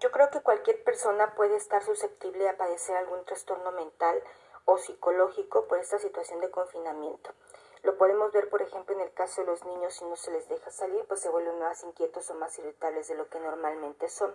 Yo 0.00 0.10
creo 0.10 0.30
que 0.30 0.40
cualquier 0.40 0.82
persona 0.82 1.34
puede 1.34 1.56
estar 1.56 1.82
susceptible 1.82 2.48
a 2.48 2.56
padecer 2.56 2.96
algún 2.96 3.22
trastorno 3.26 3.70
mental 3.72 4.22
o 4.64 4.78
psicológico 4.78 5.66
por 5.68 5.78
esta 5.78 5.98
situación 5.98 6.40
de 6.40 6.50
confinamiento. 6.50 7.34
Lo 7.82 7.98
podemos 7.98 8.32
ver, 8.32 8.48
por 8.48 8.62
ejemplo, 8.62 8.94
en 8.94 9.02
el 9.02 9.12
caso 9.12 9.42
de 9.42 9.48
los 9.48 9.62
niños, 9.66 9.92
si 9.92 10.06
no 10.06 10.16
se 10.16 10.30
les 10.30 10.48
deja 10.48 10.70
salir, 10.70 11.04
pues 11.06 11.20
se 11.20 11.28
vuelven 11.28 11.58
más 11.58 11.84
inquietos 11.84 12.30
o 12.30 12.34
más 12.34 12.58
irritables 12.58 13.08
de 13.08 13.14
lo 13.14 13.28
que 13.28 13.40
normalmente 13.40 14.08
son. 14.08 14.34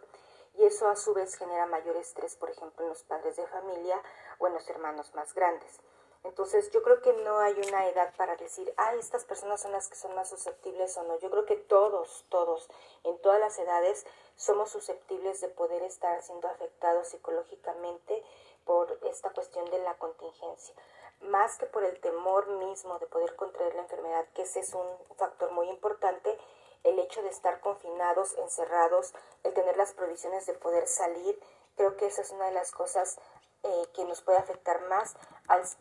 Y 0.54 0.66
eso 0.66 0.88
a 0.88 0.96
su 0.96 1.16
vez 1.16 1.36
genera 1.36 1.66
mayor 1.66 1.98
estrés, 1.98 2.36
por 2.36 2.52
ejemplo, 2.52 2.84
en 2.84 2.90
los 2.90 3.02
padres 3.04 3.36
de 3.36 3.48
familia 3.48 4.00
o 4.38 4.46
en 4.46 4.54
los 4.54 4.70
hermanos 4.70 5.16
más 5.16 5.34
grandes. 5.34 5.82
Entonces 6.26 6.72
yo 6.72 6.82
creo 6.82 7.02
que 7.02 7.14
no 7.14 7.38
hay 7.40 7.54
una 7.68 7.88
edad 7.88 8.14
para 8.18 8.36
decir, 8.36 8.74
ah, 8.78 8.94
estas 8.96 9.26
personas 9.26 9.62
son 9.62 9.72
las 9.72 9.88
que 9.88 9.96
son 9.96 10.16
más 10.16 10.30
susceptibles 10.30 10.98
o 10.98 11.04
no. 11.04 11.20
Yo 11.20 11.30
creo 11.30 11.46
que 11.46 11.56
todos, 11.56 12.26
todos, 12.30 12.68
en 13.04 13.18
todas 13.20 13.40
las 13.40 13.58
edades, 13.60 14.06
somos 14.36 14.72
susceptibles 14.72 15.40
de 15.42 15.50
poder 15.50 15.84
estar 15.84 16.22
siendo 16.24 16.48
afectados 16.48 17.10
psicológicamente 17.10 18.24
por 18.66 19.00
esta 19.04 19.30
cuestión 19.30 19.66
de 19.70 19.78
la 19.80 19.98
contingencia. 19.98 20.76
Más 21.22 21.58
que 21.58 21.68
por 21.68 21.84
el 21.84 22.00
temor 22.02 22.48
mismo 22.48 22.98
de 23.00 23.08
poder 23.08 23.36
contraer 23.36 23.76
la 23.76 23.84
enfermedad, 23.84 24.28
que 24.34 24.42
ese 24.42 24.60
es 24.62 24.74
un 24.74 25.16
factor 25.16 25.52
muy 25.52 25.70
importante, 25.70 26.38
el 26.84 27.00
hecho 27.00 27.22
de 27.22 27.30
estar 27.30 27.62
confinados, 27.62 28.36
encerrados, 28.38 29.14
el 29.44 29.54
tener 29.54 29.78
las 29.78 29.94
provisiones 29.94 30.46
de 30.46 30.54
poder 30.54 30.88
salir, 30.88 31.40
creo 31.76 31.96
que 31.98 32.08
esa 32.08 32.22
es 32.22 32.32
una 32.32 32.46
de 32.46 32.52
las 32.52 32.72
cosas 32.72 33.18
eh, 33.64 33.90
que 33.94 34.06
nos 34.06 34.22
puede 34.22 34.38
afectar 34.38 34.82
más 34.88 35.16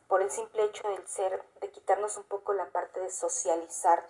por 0.09 0.23
el 0.23 0.31
simple 0.31 0.65
hecho 0.65 0.89
del 0.89 1.07
ser, 1.07 1.43
de 1.61 1.71
quitarnos 1.71 2.17
un 2.17 2.25
poco 2.25 2.53
la 2.53 2.71
parte 2.71 3.01
de 3.01 3.11
socializar 3.11 4.07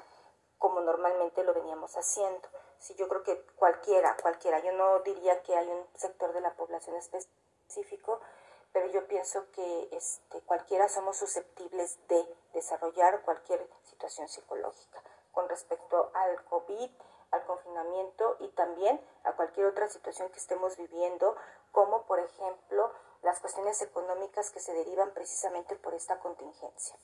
como 0.59 0.81
normalmente 0.81 1.45
lo 1.45 1.53
veníamos 1.53 1.97
haciendo. 1.97 2.49
Sí, 2.79 2.95
yo 2.95 3.09
creo 3.09 3.23
que 3.23 3.41
cualquiera, 3.57 4.17
cualquiera. 4.21 4.61
Yo 4.61 4.73
no 4.73 5.01
diría 5.01 5.43
que 5.43 5.57
hay 5.57 5.69
un 5.69 5.87
sector 5.95 6.33
de 6.33 6.41
la 6.41 6.55
población 6.55 6.97
específico, 6.97 8.21
pero 8.73 8.87
yo 8.87 9.07
pienso 9.07 9.51
que 9.53 9.89
este, 9.93 10.41
cualquiera 10.43 10.89
somos 10.89 11.17
susceptibles 11.17 11.99
de 12.09 12.27
desarrollar 12.53 13.23
cualquier 13.23 13.69
situación 13.85 14.29
psicológica 14.29 15.03
con 15.33 15.49
respecto 15.49 16.11
al 16.15 16.45
COVID, 16.45 16.91
al 17.31 17.45
confinamiento 17.45 18.37
y 18.41 18.49
también 18.49 19.01
a 19.25 19.33
cualquier 19.33 19.67
otra 19.67 19.89
situación 19.89 20.29
que 20.31 20.39
estemos 20.39 20.77
viviendo, 20.77 21.37
como 21.73 22.03
por 22.07 22.21
ejemplo 22.21 22.93
las 23.25 23.41
cuestiones 23.41 23.81
económicas 23.83 24.51
que 24.51 24.61
se 24.61 24.73
derivan 24.73 25.11
precisamente 25.15 25.75
por 25.77 25.95
esta 25.95 26.19
contingencia. 26.19 26.97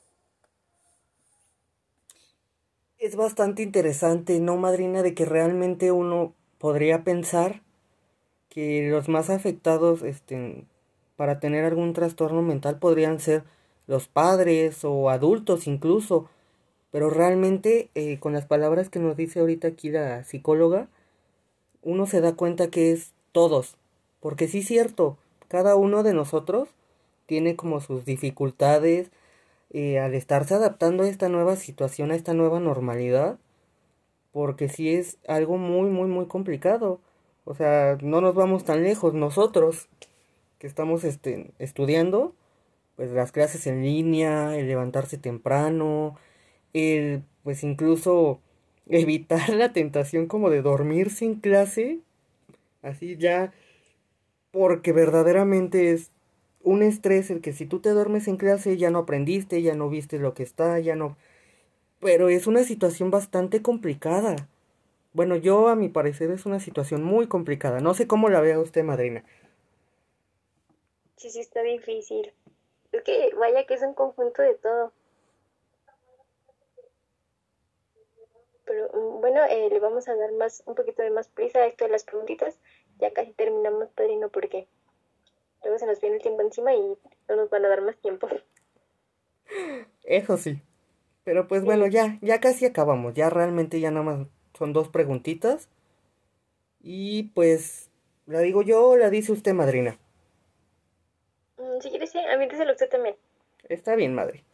Es 2.99 3.17
bastante 3.17 3.63
interesante, 3.63 4.39
¿no, 4.41 4.57
madrina? 4.57 5.03
De 5.03 5.15
que 5.15 5.25
realmente 5.25 5.91
uno 5.91 6.35
podría 6.59 7.03
pensar 7.03 7.63
que 8.51 8.89
los 8.91 9.09
más 9.09 9.31
afectados 9.31 10.03
este, 10.03 10.67
para 11.17 11.41
tener 11.41 11.65
algún 11.65 11.95
trastorno 11.95 12.43
mental 12.43 12.79
podrían 12.79 13.19
ser 13.19 13.45
los 13.87 14.07
padres 14.09 14.85
o 14.85 15.09
adultos 15.09 15.67
incluso. 15.67 16.29
Pero 16.91 17.09
realmente, 17.09 17.89
eh, 17.95 18.19
con 18.19 18.35
las 18.35 18.45
palabras 18.45 18.91
que 18.91 18.99
nos 18.99 19.17
dice 19.17 19.41
ahorita 19.41 19.69
aquí 19.69 19.89
la 19.89 20.25
psicóloga, 20.25 20.89
uno 21.83 22.07
se 22.07 22.21
da 22.21 22.35
cuenta 22.35 22.69
que 22.69 22.93
es 22.93 23.13
todos. 23.33 23.77
Porque 24.21 24.49
sí 24.49 24.59
es 24.59 24.67
cierto, 24.67 25.17
cada 25.51 25.75
uno 25.75 26.05
de 26.05 26.15
nosotros 26.15 26.69
tiene 27.27 27.57
como 27.57 27.81
sus 27.81 28.05
dificultades 28.05 29.11
eh, 29.71 29.99
al 29.99 30.15
estarse 30.15 30.55
adaptando 30.55 31.03
a 31.03 31.09
esta 31.09 31.29
nueva 31.29 31.57
situación, 31.57 32.13
a 32.13 32.15
esta 32.15 32.35
nueva 32.35 32.61
normalidad, 32.61 33.37
porque 34.31 34.69
sí 34.69 34.95
es 34.95 35.19
algo 35.27 35.59
muy, 35.59 35.91
muy, 35.91 36.07
muy 36.07 36.27
complicado. 36.27 37.01
O 37.45 37.55
sea, 37.55 37.99
no 38.01 38.21
nos 38.21 38.37
vamos 38.37 38.65
tan 38.65 38.85
lejos 38.85 39.13
nosotros 39.13 39.89
que 40.61 40.69
estamos 40.69 41.03
este, 41.03 41.51
estudiando, 41.59 42.37
pues 42.95 43.11
las 43.11 43.33
clases 43.33 43.67
en 43.67 43.83
línea, 43.83 44.57
el 44.57 44.69
levantarse 44.69 45.19
temprano, 45.19 46.17
el 46.75 47.25
pues 47.43 47.65
incluso 47.65 48.39
evitar 48.87 49.49
la 49.55 49.73
tentación 49.73 50.27
como 50.27 50.49
de 50.49 50.63
dormirse 50.63 51.25
en 51.25 51.35
clase, 51.37 51.99
así 52.83 53.17
ya 53.17 53.53
porque 54.53 54.93
verdaderamente 54.93 55.93
es 55.93 56.11
un 56.63 56.83
estrés 56.83 57.31
el 57.31 57.41
que 57.41 57.53
si 57.53 57.67
tú 57.67 57.81
te 57.81 57.91
duermes 57.91 58.29
en 58.29 58.37
clase 58.37 58.77
ya 58.77 58.91
no 58.91 59.01
aprendiste, 59.01 59.63
ya 59.63 59.75
no 59.75 59.89
viste 59.89 60.19
lo 60.19 60.35
que 60.35 60.43
está, 60.43 60.79
ya 60.79 60.97
no... 60.97 61.17
Pero 62.01 62.29
es 62.29 62.47
una 62.47 62.65
situación 62.65 63.11
bastante 63.11 63.63
complicada. 63.63 64.37
Bueno, 65.13 65.37
yo 65.37 65.69
a 65.69 65.77
mi 65.77 65.89
parecer 65.89 66.31
es 66.31 66.47
una 66.47 66.61
situación 66.61 67.03
muy 67.03 67.27
complicada. 67.27 67.81
No 67.81 67.95
sé 67.95 68.07
cómo 68.07 68.29
la 68.29 68.41
vea 68.41 68.59
usted, 68.59 68.85
madrina. 68.85 69.25
Sí, 71.17 71.31
sí, 71.31 71.41
está 71.41 71.63
difícil. 71.63 72.33
Es 72.93 73.03
que 73.03 73.35
vaya 73.37 73.67
que 73.67 73.75
es 73.75 73.83
un 73.83 73.93
conjunto 73.93 74.41
de 74.41 74.55
todo. 74.55 74.93
Pero 78.65 78.89
mm, 78.95 79.21
bueno, 79.21 79.45
eh, 79.45 79.69
le 79.71 79.81
vamos 79.81 80.09
a 80.09 80.15
dar 80.15 80.33
más 80.33 80.63
un 80.65 80.75
poquito 80.75 81.03
de 81.03 81.11
más 81.11 81.29
prisa 81.29 81.59
a 81.59 81.67
esto 81.67 81.85
de 81.85 81.91
las 81.91 82.05
preguntitas 82.05 82.57
ya 83.01 83.13
casi 83.13 83.33
terminamos, 83.33 83.89
padrino, 83.91 84.29
porque 84.29 84.67
luego 85.63 85.79
se 85.79 85.87
nos 85.87 86.01
viene 86.01 86.17
el 86.17 86.23
tiempo 86.23 86.43
encima 86.43 86.75
y 86.75 86.81
no 87.29 87.37
nos 87.37 87.51
van 87.51 87.65
a 87.65 87.69
dar 87.69 87.83
más 87.83 87.97
tiempo. 87.99 88.29
Eso 90.05 90.37
sí. 90.37 90.61
Pero 91.25 91.47
pues 91.49 91.65
bueno, 91.65 91.87
ya, 91.87 92.19
ya 92.23 92.41
casi 92.41 92.67
acabamos. 92.67 93.15
Ya 93.15 93.31
realmente 93.31 93.81
ya 93.81 93.91
nada 93.91 94.05
más 94.05 94.27
son 94.59 94.73
dos 94.73 94.89
preguntitas. 94.89 95.69
Y 96.83 97.25
pues, 97.35 97.91
¿la 98.27 98.41
digo 98.41 98.63
yo 98.63 98.89
o 98.89 98.97
la 98.97 99.11
dice 99.11 99.33
usted, 99.33 99.53
madrina? 99.53 99.99
Mm, 101.59 101.81
si 101.81 101.91
quiere, 101.91 102.07
sí, 102.07 102.19
a 102.19 102.37
mí 102.39 102.49
díselo 102.49 102.73
usted 102.73 102.89
también. 102.89 103.17
Está 103.69 103.95
bien, 103.95 104.15
madre. 104.15 104.45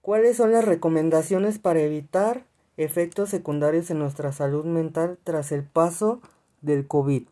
¿Cuáles 0.00 0.36
son 0.36 0.52
las 0.52 0.64
recomendaciones 0.64 1.58
para 1.58 1.80
evitar 1.80 2.44
efectos 2.76 3.28
secundarios 3.28 3.90
en 3.90 3.98
nuestra 3.98 4.32
salud 4.32 4.64
mental 4.64 5.18
tras 5.22 5.52
el 5.52 5.64
paso 5.64 6.20
del 6.62 6.88
COVID? 6.88 7.28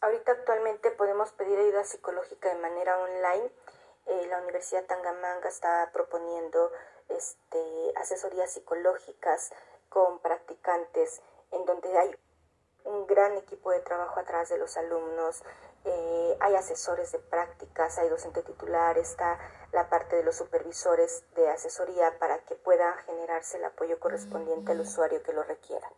Ahorita 0.00 0.32
actualmente 0.32 0.90
podemos 0.90 1.32
pedir 1.32 1.58
ayuda 1.58 1.84
psicológica 1.84 2.48
de 2.48 2.60
manera 2.60 2.98
online. 2.98 3.50
Eh, 4.06 4.26
la 4.28 4.40
Universidad 4.40 4.84
Tangamanga 4.86 5.48
está 5.48 5.90
proponiendo 5.92 6.70
este, 7.08 7.92
asesorías 7.96 8.52
psicológicas 8.52 9.52
con 9.88 10.20
practicantes 10.20 11.22
en 11.50 11.64
donde 11.64 11.96
hay 11.98 12.16
un 12.84 13.06
gran 13.06 13.36
equipo 13.36 13.70
de 13.70 13.80
trabajo 13.80 14.20
atrás 14.20 14.48
de 14.48 14.58
los 14.58 14.76
alumnos, 14.76 15.42
eh, 15.86 16.36
hay 16.40 16.56
asesores 16.56 17.12
de 17.12 17.20
prácticas, 17.20 17.96
hay 17.98 18.08
docente 18.08 18.42
titular, 18.42 18.98
está 18.98 19.38
la 19.72 19.88
parte 19.88 20.16
de 20.16 20.24
los 20.24 20.34
supervisores 20.34 21.24
de 21.36 21.48
asesoría 21.48 22.18
para 22.18 22.40
que 22.40 22.56
pueda 22.56 22.92
generarse 23.06 23.58
el 23.58 23.64
apoyo 23.64 24.00
correspondiente 24.00 24.72
al 24.72 24.80
usuario 24.80 25.22
que 25.22 25.32
lo 25.32 25.44
requiera. 25.44 25.88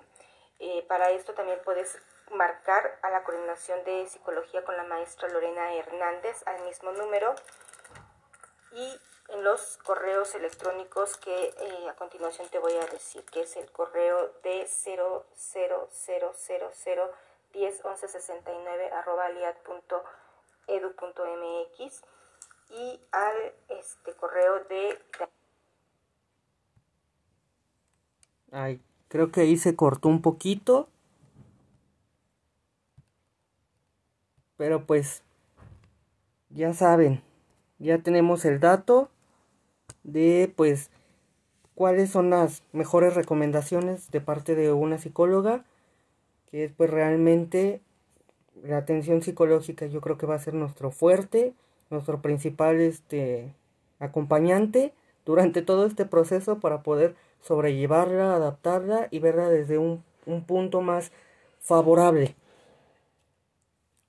Eh, 0.59 0.85
para 0.87 1.09
esto 1.11 1.33
también 1.33 1.59
puedes 1.63 1.97
marcar 2.31 2.99
a 3.01 3.09
la 3.09 3.23
coordinación 3.23 3.83
de 3.83 4.07
psicología 4.07 4.63
con 4.63 4.75
la 4.75 4.83
maestra 4.83 5.29
Lorena 5.29 5.73
Hernández 5.75 6.43
al 6.45 6.63
mismo 6.63 6.91
número 6.91 7.35
y 8.71 8.99
en 9.29 9.43
los 9.43 9.77
correos 9.77 10.35
electrónicos 10.35 11.17
que 11.17 11.53
eh, 11.59 11.89
a 11.89 11.95
continuación 11.95 12.49
te 12.49 12.59
voy 12.59 12.73
a 12.73 12.85
decir, 12.87 13.23
que 13.25 13.41
es 13.41 13.55
el 13.55 13.71
correo 13.71 14.33
de 14.43 14.67
00000 14.67 15.23
10 17.53 17.81
arroba 18.91 19.29
edu.mx 20.67 22.01
y 22.69 22.99
al 23.11 23.53
este 23.69 24.13
correo 24.15 24.63
de 24.65 24.99
Ay, 28.51 28.81
creo 29.09 29.31
que 29.31 29.41
ahí 29.41 29.57
se 29.57 29.75
cortó 29.75 30.09
un 30.09 30.21
poquito. 30.21 30.87
Pero 34.55 34.85
pues 34.85 35.23
ya 36.49 36.73
saben, 36.73 37.21
ya 37.77 37.99
tenemos 37.99 38.45
el 38.45 38.59
dato 38.59 39.09
de 40.03 40.51
pues 40.55 40.89
cuáles 41.75 42.09
son 42.09 42.31
las 42.31 42.63
mejores 42.71 43.13
recomendaciones 43.13 44.09
de 44.09 44.21
parte 44.21 44.55
de 44.55 44.71
una 44.71 44.97
psicóloga 44.97 45.63
que 46.49 46.63
es 46.63 46.71
pues 46.71 46.89
realmente 46.89 47.81
la 48.63 48.77
atención 48.77 49.21
psicológica 49.21 49.85
yo 49.87 50.01
creo 50.01 50.17
que 50.17 50.25
va 50.25 50.35
a 50.35 50.39
ser 50.39 50.53
nuestro 50.53 50.91
fuerte, 50.91 51.53
nuestro 51.89 52.21
principal 52.21 52.79
este, 52.81 53.53
acompañante 53.99 54.93
durante 55.25 55.61
todo 55.61 55.85
este 55.85 56.05
proceso 56.05 56.59
para 56.59 56.83
poder 56.83 57.15
sobrellevarla, 57.41 58.35
adaptarla 58.35 59.07
y 59.11 59.19
verla 59.19 59.49
desde 59.49 59.77
un, 59.77 60.03
un 60.25 60.43
punto 60.43 60.81
más 60.81 61.11
favorable. 61.61 62.35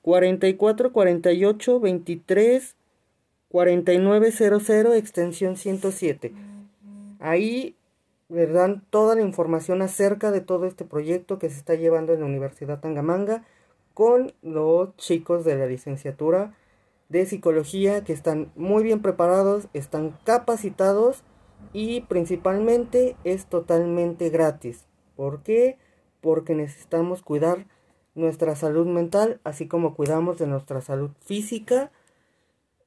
44 0.02 0.92
48 0.92 1.80
23 1.80 2.76
4900 3.50 4.96
extensión 4.96 5.58
107. 5.58 6.34
Ahí 7.20 7.76
les 8.30 8.54
dan 8.54 8.84
toda 8.90 9.16
la 9.16 9.22
información 9.22 9.82
acerca 9.82 10.32
de 10.32 10.42
todo 10.42 10.66
este 10.66 10.86
proyecto 10.86 11.38
que 11.38 11.50
se 11.50 11.58
está 11.58 11.76
llevando 11.76 12.14
en 12.14 12.22
la 12.22 12.26
Universidad 12.26 12.80
Tangamanga 12.80 13.44
con 13.94 14.32
los 14.42 14.96
chicos 14.96 15.44
de 15.44 15.58
la 15.58 15.68
licenciatura 15.68 16.56
de 17.10 17.26
psicología 17.26 18.06
que 18.06 18.14
están 18.14 18.54
muy 18.56 18.84
bien 18.84 19.02
preparados, 19.02 19.68
están 19.74 20.18
capacitados 20.24 21.24
y 21.74 22.02
principalmente 22.02 23.16
es 23.24 23.46
totalmente 23.46 24.30
gratis. 24.30 24.88
¿Por 25.16 25.44
qué? 25.44 25.78
Porque 26.22 26.56
necesitamos 26.56 27.22
cuidar 27.22 27.66
nuestra 28.16 28.56
salud 28.56 28.86
mental, 28.86 29.40
así 29.44 29.68
como 29.68 29.96
cuidamos 29.96 30.38
de 30.38 30.48
nuestra 30.48 30.82
salud 30.82 31.12
física. 31.26 31.92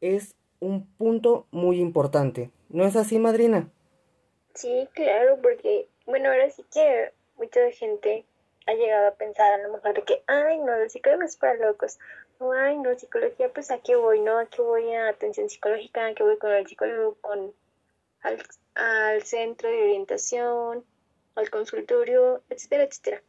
Es 0.01 0.37
un 0.61 0.87
punto 0.97 1.47
muy 1.51 1.81
importante. 1.81 2.51
¿No 2.69 2.85
es 2.85 2.97
así, 2.97 3.19
madrina? 3.19 3.71
Sí, 4.55 4.89
claro, 4.93 5.39
porque, 5.43 5.89
bueno, 6.07 6.31
ahora 6.31 6.51
sí 6.51 6.65
que 6.73 7.13
mucha 7.37 7.71
gente 7.73 8.25
ha 8.67 8.75
llegado 8.75 9.09
a 9.09 9.15
pensar 9.15 9.53
a 9.53 9.63
lo 9.67 9.73
mejor 9.73 9.95
de 9.95 10.03
que, 10.03 10.23
ay, 10.27 10.59
no, 10.59 10.77
la 10.77 10.89
psicología 10.89 11.27
es 11.27 11.37
para 11.37 11.55
locos. 11.55 11.99
O, 12.39 12.53
ay, 12.53 12.79
no, 12.79 12.95
psicología, 12.95 13.51
pues 13.53 13.71
aquí 13.71 13.95
voy, 13.95 14.21
¿no? 14.21 14.39
Aquí 14.39 14.61
voy 14.61 14.93
a 14.95 15.09
atención 15.09 15.49
psicológica, 15.49 16.07
aquí 16.07 16.23
voy 16.23 16.39
con 16.39 16.53
el 16.53 16.67
psicólogo, 16.67 17.17
con 17.21 17.53
al 18.75 19.23
centro 19.23 19.69
de 19.69 19.83
orientación, 19.83 20.85
al 21.35 21.51
consultorio, 21.51 22.43
etcétera, 22.51 22.85
etcétera. 22.85 23.23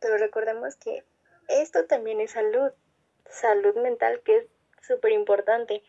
Pero 0.00 0.18
recordemos 0.18 0.76
que 0.76 1.04
esto 1.48 1.86
también 1.86 2.20
es 2.20 2.32
salud, 2.32 2.72
salud 3.28 3.74
mental, 3.76 4.20
que 4.22 4.38
es 4.38 4.46
súper 4.86 5.12
importante, 5.12 5.82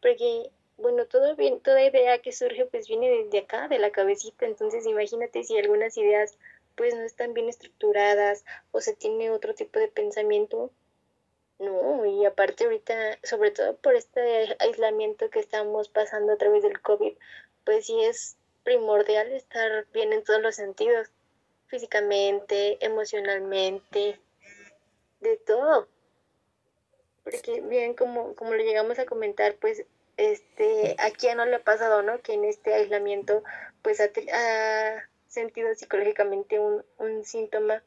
porque, 0.00 0.50
bueno, 0.76 1.06
toda 1.06 1.34
idea 1.34 2.18
que 2.22 2.32
surge 2.32 2.66
pues 2.66 2.88
viene 2.88 3.10
desde 3.10 3.38
acá, 3.38 3.68
de 3.68 3.78
la 3.78 3.90
cabecita, 3.90 4.46
entonces 4.46 4.86
imagínate 4.86 5.44
si 5.44 5.58
algunas 5.58 5.96
ideas 5.96 6.36
pues 6.76 6.94
no 6.94 7.02
están 7.02 7.34
bien 7.34 7.48
estructuradas 7.48 8.44
o 8.70 8.80
se 8.80 8.94
tiene 8.94 9.30
otro 9.30 9.54
tipo 9.54 9.78
de 9.78 9.88
pensamiento. 9.88 10.70
No, 11.58 12.06
y 12.06 12.24
aparte 12.24 12.64
ahorita, 12.64 13.18
sobre 13.22 13.50
todo 13.50 13.76
por 13.76 13.94
este 13.94 14.56
aislamiento 14.60 15.28
que 15.28 15.40
estamos 15.40 15.90
pasando 15.90 16.32
a 16.32 16.38
través 16.38 16.62
del 16.62 16.80
COVID, 16.80 17.12
pues 17.70 17.86
sí 17.86 18.02
es 18.02 18.36
primordial 18.64 19.30
estar 19.30 19.86
bien 19.92 20.12
en 20.12 20.24
todos 20.24 20.42
los 20.42 20.56
sentidos, 20.56 21.06
físicamente, 21.68 22.84
emocionalmente, 22.84 24.18
de 25.20 25.36
todo. 25.36 25.86
Porque 27.22 27.60
bien, 27.60 27.94
como, 27.94 28.34
como 28.34 28.54
lo 28.54 28.64
llegamos 28.64 28.98
a 28.98 29.06
comentar, 29.06 29.54
pues 29.60 29.84
este, 30.16 30.96
aquí 30.98 31.26
ya 31.26 31.36
no 31.36 31.46
le 31.46 31.54
ha 31.54 31.62
pasado, 31.62 32.02
¿no? 32.02 32.20
Que 32.22 32.32
en 32.32 32.44
este 32.44 32.74
aislamiento, 32.74 33.44
pues 33.82 34.00
ha, 34.00 34.10
ha 34.32 35.08
sentido 35.28 35.72
psicológicamente 35.76 36.58
un, 36.58 36.84
un 36.98 37.24
síntoma 37.24 37.84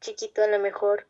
chiquito 0.00 0.42
a 0.42 0.46
lo 0.46 0.60
mejor 0.60 1.06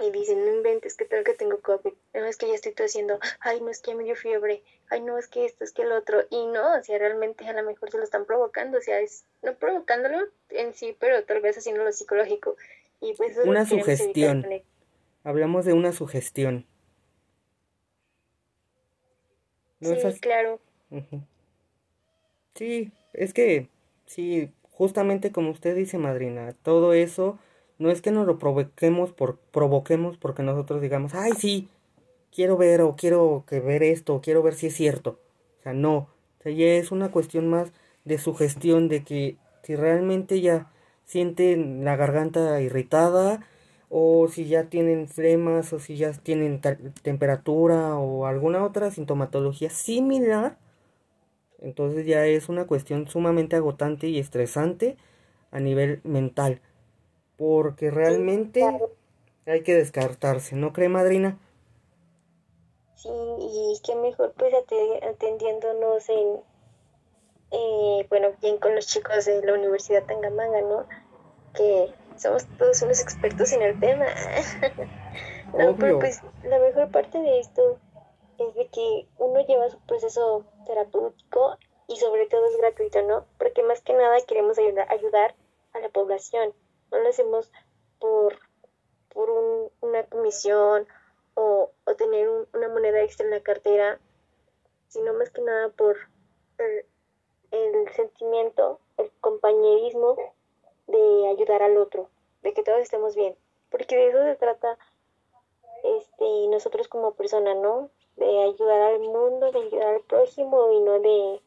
y 0.00 0.10
dicen, 0.10 0.44
no 0.44 0.54
inventes, 0.54 0.94
que 0.94 1.04
tal 1.04 1.24
que 1.24 1.34
tengo 1.34 1.60
COVID, 1.60 1.92
no 2.14 2.24
es 2.26 2.36
que 2.36 2.48
ya 2.48 2.54
estoy 2.54 2.72
tosiendo, 2.72 3.18
ay, 3.40 3.60
no 3.60 3.70
es 3.70 3.80
que 3.80 3.94
me 3.94 4.04
dio 4.04 4.16
fiebre, 4.16 4.62
ay, 4.88 5.00
no 5.00 5.18
es 5.18 5.28
que 5.28 5.44
esto, 5.44 5.64
es 5.64 5.72
que 5.72 5.82
el 5.82 5.92
otro, 5.92 6.22
y 6.30 6.46
no, 6.46 6.78
o 6.78 6.82
sea, 6.82 6.98
realmente 6.98 7.46
a 7.46 7.52
lo 7.52 7.62
mejor 7.62 7.90
se 7.90 7.98
lo 7.98 8.04
están 8.04 8.24
provocando, 8.24 8.78
o 8.78 8.82
sea, 8.82 9.00
es 9.00 9.24
no 9.42 9.54
provocándolo 9.54 10.18
en 10.50 10.74
sí, 10.74 10.96
pero 10.98 11.24
tal 11.24 11.40
vez 11.40 11.58
haciendo 11.58 11.84
lo 11.84 11.92
psicológico. 11.92 12.56
Y 13.00 13.14
pues 13.14 13.36
una 13.44 13.66
sugestión. 13.66 14.46
Hablamos 15.24 15.64
de 15.64 15.72
una 15.72 15.92
sugestión. 15.92 16.66
¿No 19.80 19.94
sí, 19.94 20.20
claro. 20.20 20.60
Sí, 22.54 22.92
es 23.12 23.32
que 23.34 23.68
Sí, 24.12 24.52
justamente 24.72 25.32
como 25.32 25.50
usted 25.50 25.74
dice, 25.74 25.96
madrina, 25.96 26.54
todo 26.62 26.92
eso 26.92 27.38
no 27.82 27.90
es 27.90 28.02
que 28.02 28.12
nos 28.12 28.26
lo 28.26 28.38
provoquemos 28.38 29.12
por 29.12 29.38
provoquemos 29.52 30.16
porque 30.18 30.42
nosotros 30.42 30.80
digamos, 30.80 31.14
"Ay, 31.14 31.32
sí, 31.38 31.68
quiero 32.34 32.56
ver 32.56 32.82
o 32.82 32.96
quiero 32.96 33.44
que 33.46 33.60
ver 33.60 33.82
esto, 33.82 34.14
o 34.14 34.20
quiero 34.22 34.42
ver 34.42 34.54
si 34.54 34.68
es 34.68 34.74
cierto." 34.74 35.18
O 35.60 35.62
sea, 35.64 35.72
no, 35.74 35.96
o 36.40 36.42
sea, 36.42 36.52
ya 36.52 36.66
es 36.66 36.92
una 36.92 37.10
cuestión 37.10 37.48
más 37.48 37.72
de 38.04 38.18
sugestión 38.18 38.88
de 38.88 39.04
que 39.04 39.36
si 39.62 39.76
realmente 39.76 40.40
ya 40.40 40.70
sienten 41.04 41.84
la 41.84 41.96
garganta 41.96 42.60
irritada 42.60 43.46
o 43.90 44.28
si 44.28 44.46
ya 44.46 44.64
tienen 44.64 45.08
flemas 45.08 45.72
o 45.72 45.78
si 45.80 45.96
ya 45.96 46.12
tienen 46.12 46.60
temperatura 47.02 47.96
o 47.98 48.26
alguna 48.26 48.64
otra 48.64 48.90
sintomatología 48.90 49.70
similar, 49.70 50.56
entonces 51.60 52.06
ya 52.06 52.26
es 52.26 52.48
una 52.48 52.66
cuestión 52.66 53.08
sumamente 53.08 53.56
agotante 53.56 54.08
y 54.08 54.18
estresante 54.18 54.96
a 55.50 55.60
nivel 55.60 56.00
mental. 56.04 56.60
Porque 57.42 57.90
realmente 57.90 58.62
hay 59.46 59.62
que 59.64 59.74
descartarse, 59.74 60.54
¿no 60.54 60.72
cree, 60.72 60.88
madrina? 60.88 61.40
Sí, 62.94 63.08
y 63.10 63.80
qué 63.84 63.96
mejor 63.96 64.32
pues 64.38 64.54
atendiéndonos 64.54 66.08
en, 66.08 66.40
eh, 67.50 68.06
bueno, 68.08 68.28
bien 68.40 68.58
con 68.58 68.76
los 68.76 68.86
chicos 68.86 69.24
de 69.24 69.44
la 69.44 69.54
Universidad 69.54 70.04
Tangamanga, 70.04 70.60
¿no? 70.60 70.86
Que 71.52 71.92
somos 72.14 72.46
todos 72.58 72.80
unos 72.82 73.00
expertos 73.00 73.52
en 73.52 73.62
el 73.62 73.80
tema. 73.80 74.06
no, 75.58 75.74
pero 75.76 75.98
pues 75.98 76.22
la 76.44 76.60
mejor 76.60 76.92
parte 76.92 77.18
de 77.18 77.40
esto 77.40 77.80
es 78.38 78.54
de 78.54 78.68
que 78.68 79.08
uno 79.18 79.44
lleva 79.44 79.68
su 79.68 79.80
proceso 79.80 80.44
terapéutico 80.64 81.58
y 81.88 81.96
sobre 81.96 82.26
todo 82.26 82.46
es 82.46 82.56
gratuito, 82.56 83.02
¿no? 83.02 83.26
Porque 83.36 83.64
más 83.64 83.80
que 83.80 83.94
nada 83.94 84.16
queremos 84.28 84.60
ayudar, 84.60 84.86
ayudar 84.92 85.34
a 85.72 85.80
la 85.80 85.88
población. 85.88 86.54
No 86.92 86.98
lo 86.98 87.08
hacemos 87.08 87.50
por, 87.98 88.38
por 89.08 89.28
una 89.80 90.04
comisión 90.04 90.86
o, 91.34 91.72
o 91.84 91.94
tener 91.96 92.28
una 92.52 92.68
moneda 92.68 93.02
extra 93.02 93.26
en 93.26 93.32
la 93.32 93.42
cartera, 93.42 93.98
sino 94.86 95.12
más 95.14 95.30
que 95.30 95.40
nada 95.40 95.70
por 95.70 95.96
el, 96.58 96.86
el 97.50 97.88
sentimiento, 97.94 98.78
el 98.98 99.10
compañerismo 99.20 100.16
de 100.86 101.28
ayudar 101.28 101.64
al 101.64 101.76
otro, 101.78 102.08
de 102.42 102.54
que 102.54 102.62
todos 102.62 102.78
estemos 102.78 103.16
bien. 103.16 103.36
Porque 103.70 103.96
de 103.96 104.08
eso 104.10 104.22
se 104.22 104.36
trata 104.36 104.78
este, 105.82 106.46
nosotros 106.48 106.86
como 106.86 107.14
persona, 107.14 107.54
¿no? 107.54 107.90
de 108.16 108.42
ayudar 108.42 108.80
al 108.80 109.00
mundo, 109.00 109.50
de 109.50 109.60
ayudar 109.60 109.94
al 109.94 110.02
prójimo 110.02 110.70
y 110.72 110.80
no 110.80 111.00
de, 111.00 111.40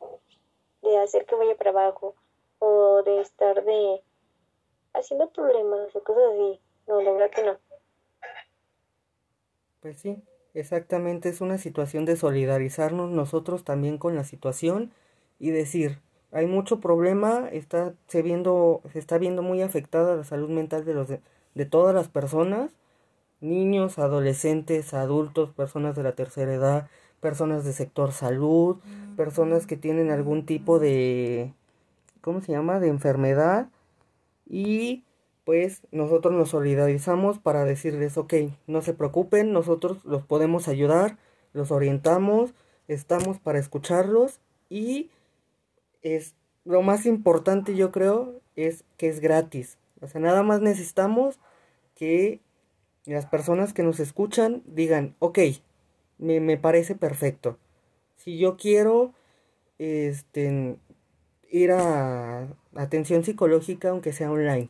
de 0.81 0.97
hacer 0.97 1.25
que 1.25 1.35
vaya 1.35 1.55
para 1.55 1.71
abajo 1.71 2.15
o 2.59 3.03
de 3.03 3.21
estar 3.21 3.63
de 3.63 4.01
haciendo 4.95 5.29
problemas 5.29 5.95
o 5.95 6.03
cosas 6.03 6.23
así. 6.33 6.59
No, 6.87 7.01
la 7.01 7.11
verdad 7.11 7.31
que 7.31 7.43
no. 7.43 7.57
Pues 9.81 9.99
sí, 9.99 10.17
exactamente 10.53 11.29
es 11.29 11.41
una 11.41 11.57
situación 11.57 12.05
de 12.05 12.15
solidarizarnos 12.15 13.11
nosotros 13.11 13.63
también 13.63 13.97
con 13.97 14.15
la 14.15 14.23
situación 14.23 14.91
y 15.39 15.51
decir, 15.51 15.99
hay 16.31 16.47
mucho 16.47 16.79
problema, 16.79 17.47
está 17.51 17.93
se 18.07 18.21
viendo 18.21 18.81
se 18.91 18.99
está 18.99 19.17
viendo 19.17 19.41
muy 19.41 19.61
afectada 19.61 20.15
la 20.15 20.23
salud 20.23 20.49
mental 20.49 20.85
de 20.85 20.93
los 20.93 21.07
de, 21.07 21.65
todas 21.65 21.93
las 21.93 22.09
personas 22.09 22.71
niños, 23.41 23.99
adolescentes, 23.99 24.93
adultos, 24.93 25.51
personas 25.51 25.95
de 25.95 26.03
la 26.03 26.13
tercera 26.13 26.53
edad, 26.53 26.89
personas 27.21 27.63
de 27.63 27.73
sector 27.73 28.11
salud, 28.11 28.77
personas 29.15 29.67
que 29.67 29.77
tienen 29.77 30.09
algún 30.09 30.45
tipo 30.45 30.79
de, 30.79 31.53
¿cómo 32.21 32.41
se 32.41 32.53
llama?, 32.53 32.79
de 32.79 32.87
enfermedad. 32.87 33.67
Y 34.45 35.03
pues 35.43 35.83
nosotros 35.91 36.33
nos 36.33 36.49
solidarizamos 36.49 37.39
para 37.39 37.65
decirles, 37.65 38.17
ok, 38.17 38.33
no 38.67 38.81
se 38.81 38.93
preocupen, 38.93 39.51
nosotros 39.51 40.03
los 40.03 40.23
podemos 40.23 40.67
ayudar, 40.67 41.17
los 41.53 41.71
orientamos, 41.71 42.53
estamos 42.87 43.39
para 43.39 43.59
escucharlos 43.59 44.39
y 44.69 45.11
es 46.01 46.35
lo 46.63 46.81
más 46.81 47.05
importante 47.05 47.75
yo 47.75 47.91
creo 47.91 48.41
es 48.55 48.83
que 48.97 49.07
es 49.07 49.19
gratis. 49.19 49.77
O 50.01 50.07
sea, 50.07 50.19
nada 50.19 50.43
más 50.43 50.61
necesitamos 50.61 51.39
que 51.95 52.41
las 53.05 53.27
personas 53.27 53.73
que 53.73 53.83
nos 53.83 53.99
escuchan 53.99 54.63
digan, 54.65 55.15
ok, 55.19 55.39
me, 56.17 56.39
me 56.39 56.57
parece 56.57 56.95
perfecto. 56.95 57.59
Si 58.15 58.37
yo 58.37 58.57
quiero 58.57 59.13
este, 59.77 60.77
ir 61.55 61.71
a 61.71 62.47
atención 62.75 63.23
psicológica, 63.23 63.89
aunque 63.89 64.13
sea 64.13 64.31
online, 64.31 64.69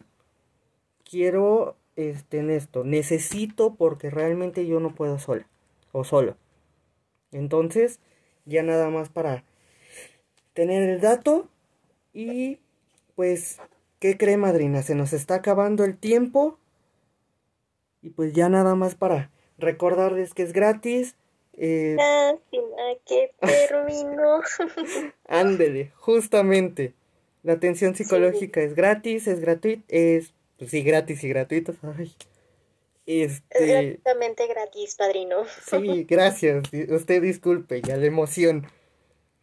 quiero 1.10 1.76
este, 1.96 2.40
en 2.40 2.52
esto, 2.52 2.84
necesito 2.84 3.76
porque 3.76 4.10
realmente 4.10 4.68
yo 4.68 4.80
no 4.80 4.94
puedo 4.94 5.18
sola 5.18 5.48
o 5.92 6.04
solo. 6.04 6.38
Entonces, 7.32 8.00
ya 8.46 8.64
nada 8.64 8.90
más 8.90 9.10
para 9.10 9.44
tener 10.54 10.88
el 10.88 11.02
dato 11.02 11.50
y 12.14 12.60
pues, 13.16 13.60
¿qué 14.00 14.18
cree 14.18 14.38
madrina? 14.38 14.84
Se 14.84 14.96
nos 14.96 15.14
está 15.14 15.36
acabando 15.36 15.84
el 15.84 15.98
tiempo. 15.98 16.60
Y 18.02 18.12
pues 18.12 18.34
ya 18.34 18.50
nada 18.50 18.76
más 18.76 18.94
para 18.94 19.32
recordarles 19.58 20.34
que 20.34 20.44
es 20.44 20.54
gratis. 20.54 21.16
Eh... 21.58 21.98
que 23.06 23.32
terminó. 23.40 24.42
Ándele, 25.28 25.92
justamente. 25.96 26.94
La 27.44 27.54
atención 27.54 27.96
psicológica 27.96 28.62
es 28.62 28.74
gratis, 28.74 29.28
es 29.28 29.40
gratuita, 29.40 29.84
es, 29.88 30.34
pues 30.58 30.72
sí, 30.72 30.82
gratis 30.82 31.24
y 31.24 31.30
gratuito. 31.30 31.74
Este... 33.06 33.46
Es 33.52 33.68
gratuitamente 33.68 34.48
gratis, 34.48 34.96
padrino. 34.96 35.44
Sí, 35.66 36.04
gracias. 36.10 36.64
Usted 36.90 37.22
disculpe, 37.22 37.82
ya 37.82 37.98
la 37.98 38.08
emoción. 38.08 38.66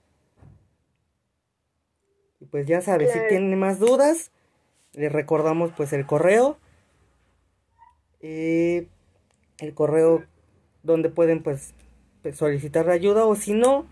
Y 2.39 2.45
pues 2.45 2.65
ya 2.65 2.81
sabes, 2.81 3.11
si 3.11 3.19
tienen 3.27 3.59
más 3.59 3.79
dudas, 3.79 4.31
les 4.93 5.11
recordamos 5.11 5.71
pues 5.75 5.93
el 5.93 6.05
correo. 6.05 6.57
Eh, 8.21 8.87
el 9.59 9.73
correo 9.73 10.25
donde 10.83 11.09
pueden 11.09 11.43
pues, 11.43 11.73
pues 12.21 12.37
solicitar 12.37 12.89
ayuda 12.89 13.25
o 13.25 13.35
si 13.35 13.53
no, 13.53 13.85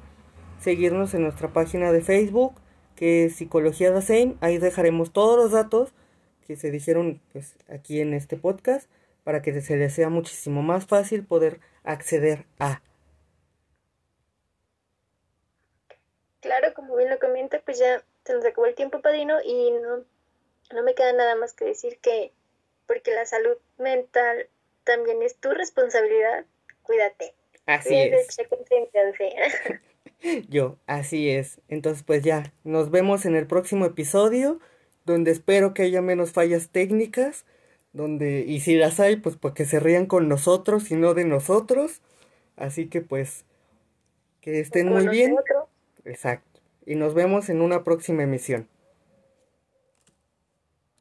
seguirnos 0.60 1.14
en 1.14 1.24
nuestra 1.24 1.54
página 1.54 1.92
de 1.92 2.02
Facebook 2.02 2.54
que 2.98 3.26
es 3.26 3.36
Psicología 3.36 3.92
Dasein. 3.92 4.38
Ahí 4.42 4.58
dejaremos 4.58 5.14
todos 5.14 5.38
los 5.38 5.52
datos 5.52 5.94
que 6.46 6.58
se 6.58 6.72
dijeron 6.72 7.22
pues 7.32 7.56
aquí 7.70 8.02
en 8.02 8.14
este 8.14 8.36
podcast 8.36 8.90
para 9.24 9.42
que 9.42 9.62
se 9.62 9.78
les 9.78 9.94
sea 9.94 10.10
muchísimo 10.10 10.62
más 10.62 10.86
fácil 10.88 11.26
poder 11.26 11.60
acceder 11.84 12.46
a. 12.60 12.82
Claro, 16.42 16.74
como 16.74 16.96
bien 16.96 17.10
lo 17.10 17.20
comenta, 17.20 17.60
pues 17.60 17.78
ya 17.80 18.04
se 18.24 18.34
nos 18.34 18.46
acabó 18.46 18.68
el 18.68 18.76
tiempo, 18.76 19.02
padrino, 19.02 19.36
y 19.44 19.72
no, 19.72 20.06
no 20.74 20.84
me 20.84 20.96
queda 20.96 21.12
nada 21.14 21.36
más 21.36 21.54
que 21.54 21.66
decir 21.66 22.00
que, 22.00 22.32
porque 22.88 23.14
la 23.14 23.26
salud 23.26 23.58
mental 23.78 24.48
también 24.84 25.22
es 25.22 25.36
tu 25.36 25.52
responsabilidad, 25.52 26.46
cuídate. 26.82 27.34
Así 27.66 27.96
es. 27.96 28.38
Yo, 30.50 30.78
así 30.88 31.30
es. 31.30 31.60
Entonces, 31.68 32.04
pues 32.04 32.24
ya, 32.24 32.54
nos 32.64 32.90
vemos 32.90 33.26
en 33.26 33.36
el 33.36 33.46
próximo 33.46 33.86
episodio, 33.86 34.60
donde 35.06 35.32
espero 35.32 35.74
que 35.74 35.84
haya 35.84 36.02
menos 36.02 36.32
fallas 36.32 36.70
técnicas 36.70 37.46
donde, 37.98 38.42
y 38.48 38.60
si 38.62 38.76
las 38.76 39.00
hay, 39.00 39.18
pues 39.18 39.36
porque 39.36 39.66
se 39.66 39.80
rían 39.80 40.06
con 40.06 40.30
nosotros 40.30 40.92
y 40.92 40.96
no 40.96 41.14
de 41.14 41.26
nosotros. 41.26 42.02
Así 42.56 42.88
que 42.88 43.02
pues, 43.02 43.46
que 44.40 44.60
estén 44.60 44.90
muy 44.90 45.08
bien. 45.08 45.36
Exacto. 46.06 46.62
Y 46.86 46.96
nos 46.96 47.14
vemos 47.14 47.50
en 47.50 47.62
una 47.62 47.84
próxima 47.84 48.24
emisión. 48.24 48.70